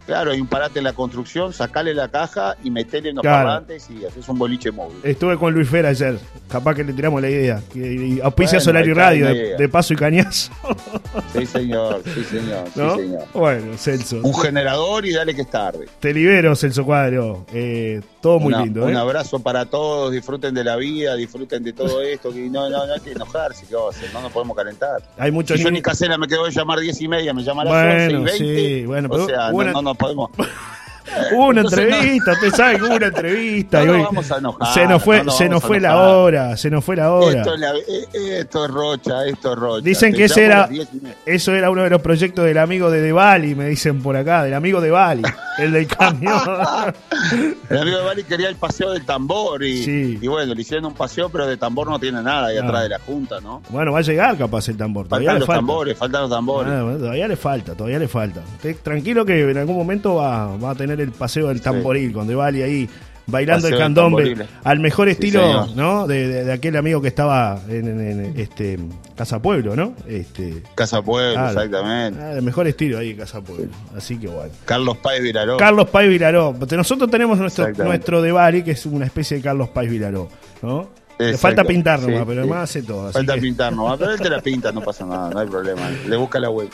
claro, 0.07 0.31
hay 0.31 0.41
un 0.41 0.47
parate 0.47 0.79
en 0.79 0.85
la 0.85 0.93
construcción, 0.93 1.53
sacale 1.53 1.93
la 1.93 2.07
caja 2.09 2.55
y 2.63 2.71
metele 2.71 3.09
en 3.09 3.17
los 3.17 3.21
Claro. 3.21 3.47
parlantes 3.49 3.87
y 3.91 4.03
haces 4.05 4.27
un 4.27 4.39
boliche 4.39 4.71
móvil. 4.71 4.97
estuve 5.03 5.37
con 5.37 5.53
Luis 5.53 5.69
Fer 5.69 5.85
ayer. 5.85 6.17
Capaz 6.49 6.73
que 6.73 6.83
le 6.83 6.93
tiramos 6.93 7.21
la 7.21 7.29
idea. 7.29 7.61
Que, 7.71 7.79
y 7.79 8.19
auspicia 8.21 8.53
Bueno, 8.57 8.61
Solar 8.61 8.87
y 8.87 8.93
Radio 8.93 9.27
de, 9.57 9.69
paso 9.69 9.93
y 9.93 9.97
cañazo. 9.97 10.51
Sí, 11.33 11.45
señor, 11.45 12.01
sí, 12.05 12.23
señor, 12.23 12.63
¿no? 12.75 12.95
sí, 12.95 13.01
señor. 13.01 13.23
Bueno, 13.33 13.77
Celso. 13.77 14.21
Un 14.23 14.33
generador 14.33 15.05
y 15.05 15.13
dale 15.13 15.35
que 15.35 15.41
es 15.41 15.49
tarde. 15.51 15.87
Te 15.99 16.13
libero, 16.13 16.55
Celso 16.55 16.83
Cuadro. 16.85 17.45
Eh, 17.53 18.01
todo 18.27 18.39
muy 18.39 18.53
Una- 18.53 18.63
lindo, 18.63 18.83
Un 18.85 18.93
¿eh? 18.93 18.97
abrazo 18.97 19.39
para 19.39 19.65
todos, 19.65 20.11
disfruten 20.11 20.53
de 20.53 20.63
la 20.63 20.75
vida, 20.75 21.15
disfruten 21.15 21.63
de 21.63 21.71
todo 21.73 22.01
esto. 22.01 22.31
Que 22.31 22.49
no, 22.49 22.69
no, 22.69 22.85
no 22.85 22.93
hay 22.93 22.99
que 22.99 23.11
enojarse, 23.13 23.65
¿qué 23.67 23.75
vamos 23.75 23.95
a 23.95 23.99
hacer? 23.99 24.13
No 24.13 24.21
nos 24.21 24.31
podemos 24.33 24.55
calentar. 24.57 25.01
Hay 25.17 25.31
muchos 25.31 25.57
Si 25.57 25.63
yo 25.63 25.71
ni 25.71 25.81
casera 25.81 26.17
me 26.17 26.27
quedo 26.27 26.45
de 26.45 26.51
llamar 26.51 26.79
10 26.79 27.01
y 27.01 27.07
media, 27.07 27.33
me 27.33 27.43
llama 27.43 27.61
a 27.61 27.65
las 27.65 27.73
Bueno, 27.73 28.19
11 28.21 28.35
y 28.37 28.39
20. 28.39 28.39
sí, 28.79 28.85
bueno, 28.85 29.09
pero 29.09 29.23
o 29.23 29.27
sea, 29.27 29.49
hubo 29.51 29.63
no, 29.63 29.71
no 29.71 29.81
nos 29.81 29.97
podemos. 29.97 30.29
Hubo 31.33 31.47
una 31.47 31.61
Entonces, 31.61 31.89
no- 31.89 31.95
entrevista, 31.95 32.31
usted 32.33 32.51
sabe 32.53 32.75
que 32.77 32.83
hubo 32.83 32.95
una 32.95 33.05
entrevista. 33.07 33.83
No 33.85 33.97
y 33.97 34.01
vamos 34.03 34.31
a 34.31 34.37
enojar, 34.37 34.73
se 34.73 34.87
nos 34.87 35.03
fue, 35.03 35.23
no 35.23 35.31
se 35.31 35.49
nos 35.49 35.63
fue 35.63 35.79
la 35.79 35.97
hora, 35.97 36.57
se 36.57 36.69
nos 36.69 36.83
fue 36.83 36.95
la 36.95 37.11
hora. 37.11 37.39
Esto 37.39 37.53
es, 37.53 37.59
la- 37.59 37.73
esto 38.39 38.65
es 38.65 38.71
rocha, 38.71 39.25
esto 39.25 39.53
es 39.53 39.59
rocha. 39.59 39.83
Dicen 39.85 40.11
Te 40.11 40.17
que 40.17 40.23
ese 40.25 40.45
era, 40.45 40.57
las 40.61 40.69
10 40.69 40.89
y 40.93 40.95
media. 41.01 41.15
eso 41.25 41.53
era 41.55 41.69
uno 41.71 41.83
de 41.83 41.89
los 41.89 42.01
proyectos 42.01 42.45
del 42.45 42.57
amigo 42.57 42.91
de 42.91 43.01
De 43.01 43.11
Bali, 43.11 43.55
me 43.55 43.67
dicen 43.69 44.01
por 44.01 44.15
acá, 44.17 44.43
del 44.43 44.53
amigo 44.53 44.81
de 44.81 44.91
Bali, 44.91 45.23
el 45.59 45.71
del 45.71 45.87
camión. 45.87 46.37
El 47.69 47.77
amigo 47.79 47.97
de 47.97 48.03
Bali 48.03 48.23
quería 48.23 48.47
el 48.49 48.55
paseo 48.55 48.91
del 48.93 49.03
tambor 49.05 49.63
y, 49.63 49.83
Sí. 49.83 50.17
y 50.21 50.27
bueno, 50.27 50.53
le 50.53 50.61
hicieron 50.61 50.85
un 50.85 50.93
paseo, 50.93 51.29
pero 51.29 51.45
de 51.45 51.57
tambor 51.57 51.87
no 51.89 51.99
tiene 51.99 52.21
nada 52.21 52.47
ahí 52.47 52.57
Ah. 52.57 52.63
atrás 52.63 52.83
de 52.83 52.89
la 52.89 52.99
Junta, 52.99 53.41
¿no? 53.41 53.61
bueno, 53.69 53.91
va 53.91 53.99
a 53.99 54.01
llegar 54.01 54.37
capaz 54.37 54.69
el 54.69 54.77
tambor, 54.77 55.07
todavía 55.07 55.27
Faltan 55.31 55.35
le 55.35 55.39
los 55.39 55.47
falta. 55.47 55.57
tambores, 55.59 55.97
faltan 55.97 56.21
los 56.21 56.29
tambores. 56.29 56.73
Ah, 56.73 56.83
bueno, 56.83 56.97
todavía 56.99 57.27
le 57.27 57.35
falta, 57.35 57.73
todavía 57.75 57.99
le 57.99 58.07
falta. 58.07 58.41
Usted 58.55 58.75
tranquilo 58.81 59.25
que 59.25 59.49
en 59.51 59.57
algún 59.57 59.75
momento 59.75 60.15
va, 60.15 60.55
va 60.57 60.71
a 60.71 60.75
tener 60.75 60.96
el 60.99 61.11
paseo 61.11 61.47
del 61.49 61.61
tamboril, 61.61 62.11
con 62.13 62.27
De 62.27 62.35
Bali 62.35 62.61
ahí 62.61 62.89
bailando 63.29 63.63
Paseo 63.63 63.77
el 63.77 63.83
candombe 63.83 64.45
al 64.63 64.79
mejor 64.79 65.07
Sí, 65.07 65.11
estilo. 65.11 65.67
¿no? 65.75 66.07
De, 66.07 66.29
de- 66.29 66.43
de 66.45 66.53
aquel 66.53 66.77
amigo 66.77 67.01
que 67.01 67.09
estaba 67.09 67.59
en, 67.67 67.87
en- 67.87 67.99
en, 68.25 68.39
este 68.39 68.79
Casa 69.17 69.41
Pueblo, 69.41 69.75
¿no? 69.75 69.93
Este, 70.07 70.63
Casa 70.75 71.01
Pueblo, 71.01 71.33
Claro. 71.33 71.49
exactamente. 71.49 72.21
ah, 72.21 72.31
el 72.37 72.41
mejor 72.41 72.67
estilo 72.67 72.97
ahí 72.99 73.09
en 73.11 73.17
Casa 73.17 73.41
Pueblo. 73.41 73.67
Así 73.97 74.17
que 74.17 74.27
bueno. 74.27 74.49
Carlos 74.63 74.95
Páez 74.97 75.21
Viraró. 75.21 75.57
Carlos 75.57 75.89
Pais 75.89 76.09
Vilaró. 76.09 76.55
Nosotros 76.71 77.11
tenemos 77.11 77.37
nuestro, 77.37 77.67
nuestro 77.73 78.21
de 78.21 78.31
Bari, 78.31 78.63
que 78.63 78.71
es 78.71 78.85
una 78.85 79.05
especie 79.05 79.37
de 79.37 79.43
Carlos 79.43 79.67
Pais 79.69 79.89
Vilaró, 79.91 80.29
¿no? 80.61 80.89
Le 81.19 81.37
falta 81.37 81.63
pintar 81.63 81.99
nomás, 81.99 82.19
Sí, 82.19 82.23
pero 82.27 82.33
sí. 82.33 82.39
además 82.49 82.63
hace 82.69 82.83
todo. 82.83 83.11
Falta 83.11 83.33
que- 83.35 83.41
pintar, 83.41 83.73
no, 83.73 83.95
pero 83.97 84.11
él 84.11 84.19
te 84.19 84.29
la 84.29 84.39
pinta, 84.41 84.71
no 84.71 84.81
pasa 84.81 85.05
nada, 85.05 85.29
no 85.31 85.39
hay 85.39 85.47
problema. 85.47 85.89
Le 86.07 86.15
busca 86.15 86.39
la 86.39 86.49
web. 86.51 86.69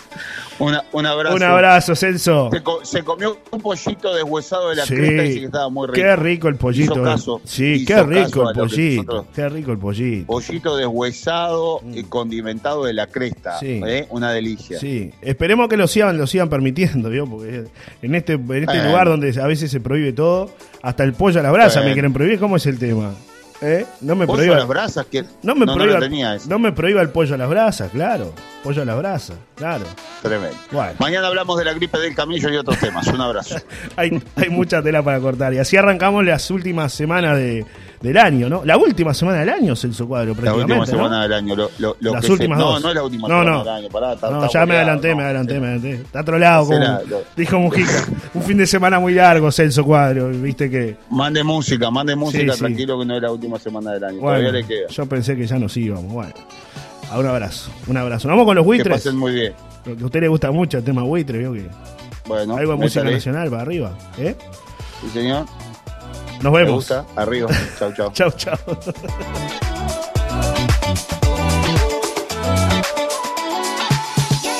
Una, 0.59 0.83
un 0.91 1.05
abrazo. 1.05 1.35
Un 1.35 1.43
abrazo, 1.43 1.95
Celso. 1.95 2.49
Se, 2.51 2.61
co- 2.61 2.83
se 2.83 3.03
comió 3.03 3.37
un 3.51 3.61
pollito 3.61 4.13
deshuesado 4.13 4.69
de 4.69 4.75
la 4.75 4.85
Sí. 4.85 4.95
cresta 4.95 5.23
y 5.23 5.27
dice 5.29 5.39
que 5.39 5.45
estaba 5.45 5.69
muy 5.69 5.87
rico. 5.87 5.95
Qué 5.95 6.15
rico 6.17 6.47
el 6.49 6.55
pollito. 6.55 6.93
Hizo 6.93 7.01
eh. 7.01 7.05
caso, 7.05 7.41
sí, 7.45 7.65
hizo 7.73 7.85
qué 7.87 8.03
rico 8.03 8.49
el 8.49 8.55
pollito. 8.55 9.27
Qué 9.33 9.49
rico 9.49 9.71
el 9.71 9.77
pollito. 9.77 10.27
Pollito 10.27 10.75
deshuesado 10.75 11.81
y 11.93 12.03
condimentado 12.03 12.83
de 12.85 12.93
la 12.93 13.07
cresta. 13.07 13.59
Sí. 13.59 13.81
¿eh? 13.85 14.07
Una 14.09 14.31
delicia. 14.31 14.77
Sí, 14.79 15.11
esperemos 15.21 15.69
que 15.69 15.77
lo 15.77 15.87
sigan, 15.87 16.17
lo 16.17 16.27
sigan 16.27 16.49
permitiendo, 16.49 17.09
¿vio? 17.09 17.25
Porque 17.27 17.63
en 18.01 18.15
este, 18.15 18.33
en 18.33 18.63
este 18.69 18.83
lugar 18.87 19.07
donde 19.07 19.39
a 19.41 19.47
veces 19.47 19.71
se 19.71 19.79
prohíbe 19.79 20.11
todo, 20.13 20.51
hasta 20.81 21.03
el 21.03 21.13
pollo 21.13 21.39
a 21.39 21.43
la 21.43 21.51
brasa 21.51 21.81
me 21.81 21.93
quieren 21.93 22.11
prohibir, 22.13 22.39
¿cómo 22.39 22.57
es 22.57 22.65
el 22.65 22.77
tema? 22.77 23.11
¿Eh? 23.65 23.85
No 24.01 24.15
me 24.15 24.27
Pollo 24.27 24.39
prohíba, 24.39 24.55
a 24.55 24.59
las 24.59 24.67
brasas, 24.67 25.05
que 25.05 25.23
no 25.41 25.55
me 25.55 25.65
no, 25.65 25.75
prohíba, 25.75 25.97
tenía 25.99 26.37
no 26.49 26.59
me 26.59 26.73
prohíba 26.73 27.01
el 27.01 27.09
pollo 27.09 27.35
a 27.35 27.37
las 27.37 27.49
brasas, 27.49 27.91
claro. 27.91 28.33
Pollo 28.61 28.81
a 28.81 28.85
las 28.85 28.97
brasas, 28.97 29.37
claro. 29.55 29.85
Tremendo. 30.21 30.57
Bueno. 30.69 30.95
Mañana 30.99 31.27
hablamos 31.27 31.57
de 31.57 31.63
la 31.63 31.73
gripe 31.73 31.97
del 31.97 32.13
camello 32.13 32.49
y 32.49 32.57
otros 32.57 32.77
temas. 32.79 33.07
Un 33.07 33.21
abrazo. 33.21 33.55
hay, 33.95 34.21
hay 34.35 34.49
mucha 34.49 34.81
tela 34.81 35.01
para 35.01 35.21
cortar. 35.21 35.53
Y 35.53 35.59
así 35.59 35.77
arrancamos 35.77 36.25
las 36.25 36.51
últimas 36.51 36.91
semanas 36.91 37.37
de, 37.37 37.65
del 38.03 38.17
año, 38.17 38.49
¿no? 38.49 38.63
La 38.65 38.77
última 38.77 39.13
semana 39.13 39.39
del 39.39 39.49
año, 39.49 39.75
Celso 39.75 40.05
Cuadro, 40.07 40.35
La 40.35 40.41
prácticamente. 40.41 40.73
última 40.73 40.85
¿no? 40.85 41.03
semana 41.07 41.23
del 41.23 41.33
año. 41.33 41.55
Lo, 41.55 41.71
lo- 41.79 41.97
lo 42.01 42.13
Las 42.13 42.25
que 42.25 42.31
últimas 42.33 42.59
se- 42.59 42.63
dos. 42.63 42.73
No, 42.73 42.79
no 42.81 42.89
es 42.89 42.95
la 42.95 43.03
última 43.03 43.27
No, 43.29 43.33
semana 43.39 43.51
no. 43.51 43.63
del 43.63 43.73
año. 43.73 43.89
Pará, 43.89 44.13
está- 44.13 44.29
No, 44.29 44.45
está 44.45 44.59
ya 44.59 44.65
me 44.65 44.75
adelanté, 44.75 45.09
no. 45.11 45.15
me 45.15 45.23
adelanté, 45.23 45.59
me 45.59 45.67
adelanté. 45.67 45.91
Está 46.01 46.23
trolado, 46.23 46.65
como 46.67 46.85
dijo 47.37 47.59
Mujica. 47.59 48.05
Un 48.33 48.41
fin 48.43 48.57
de 48.57 48.67
semana 48.67 48.99
muy 48.99 49.13
largo, 49.13 49.51
Celso 49.51 49.85
Cuadro. 49.85 50.29
Viste 50.29 50.69
que. 50.69 50.97
Mande 51.09 51.43
música, 51.43 51.89
mande 51.89 52.15
música, 52.15 52.53
sí. 52.53 52.59
tranquilo 52.59 52.99
que 52.99 53.05
no 53.05 53.15
es 53.15 53.21
la 53.21 53.31
última 53.31 53.57
semana 53.57 53.91
del 53.93 54.03
año. 54.03 54.19
Bueno, 54.19 54.37
Todavía 54.39 54.51
le 54.51 54.67
queda. 54.67 54.87
yo 54.89 55.05
pensé 55.07 55.35
que 55.37 55.47
ya 55.47 55.57
nos 55.57 55.75
íbamos. 55.77 56.11
Bueno, 56.11 56.33
a 57.09 57.17
un 57.19 57.25
abrazo. 57.25 57.71
Un 57.87 57.95
abrazo. 57.97 58.27
Vamos 58.27 58.45
con 58.45 58.55
los 58.55 58.63
Que 58.63 58.67
buitres. 58.67 58.93
pasen 58.93 59.15
muy 59.17 59.31
bien. 59.33 59.53
Lo 59.85 59.95
que 59.95 60.03
a 60.03 60.05
usted 60.07 60.19
le 60.21 60.27
gusta 60.27 60.51
mucho 60.51 60.77
el 60.77 60.83
tema 60.83 61.03
buitre, 61.03 61.37
vio 61.37 61.53
que. 61.53 61.67
Bueno, 62.27 62.57
Algo 62.57 62.73
de 62.73 62.77
música 62.79 63.03
nacional 63.05 63.49
para 63.49 63.61
arriba. 63.61 63.97
¿eh? 64.17 64.35
Sí, 65.01 65.09
señor. 65.13 65.45
Nos 66.43 66.51
Me 66.51 66.59
vemos. 66.59 66.75
gusta. 66.75 67.05
Arriba. 67.15 67.49
chau, 67.79 67.93
chau. 67.93 68.11
Chau, 68.11 68.31
chau. 68.31 68.57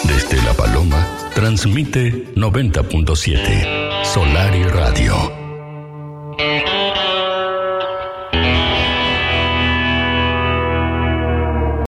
Desde 0.07 0.41
La 0.43 0.53
Paloma, 0.53 1.05
transmite 1.33 2.33
90.7 2.35 4.03
Solar 4.05 4.55
y 4.55 4.63
Radio. 4.63 5.15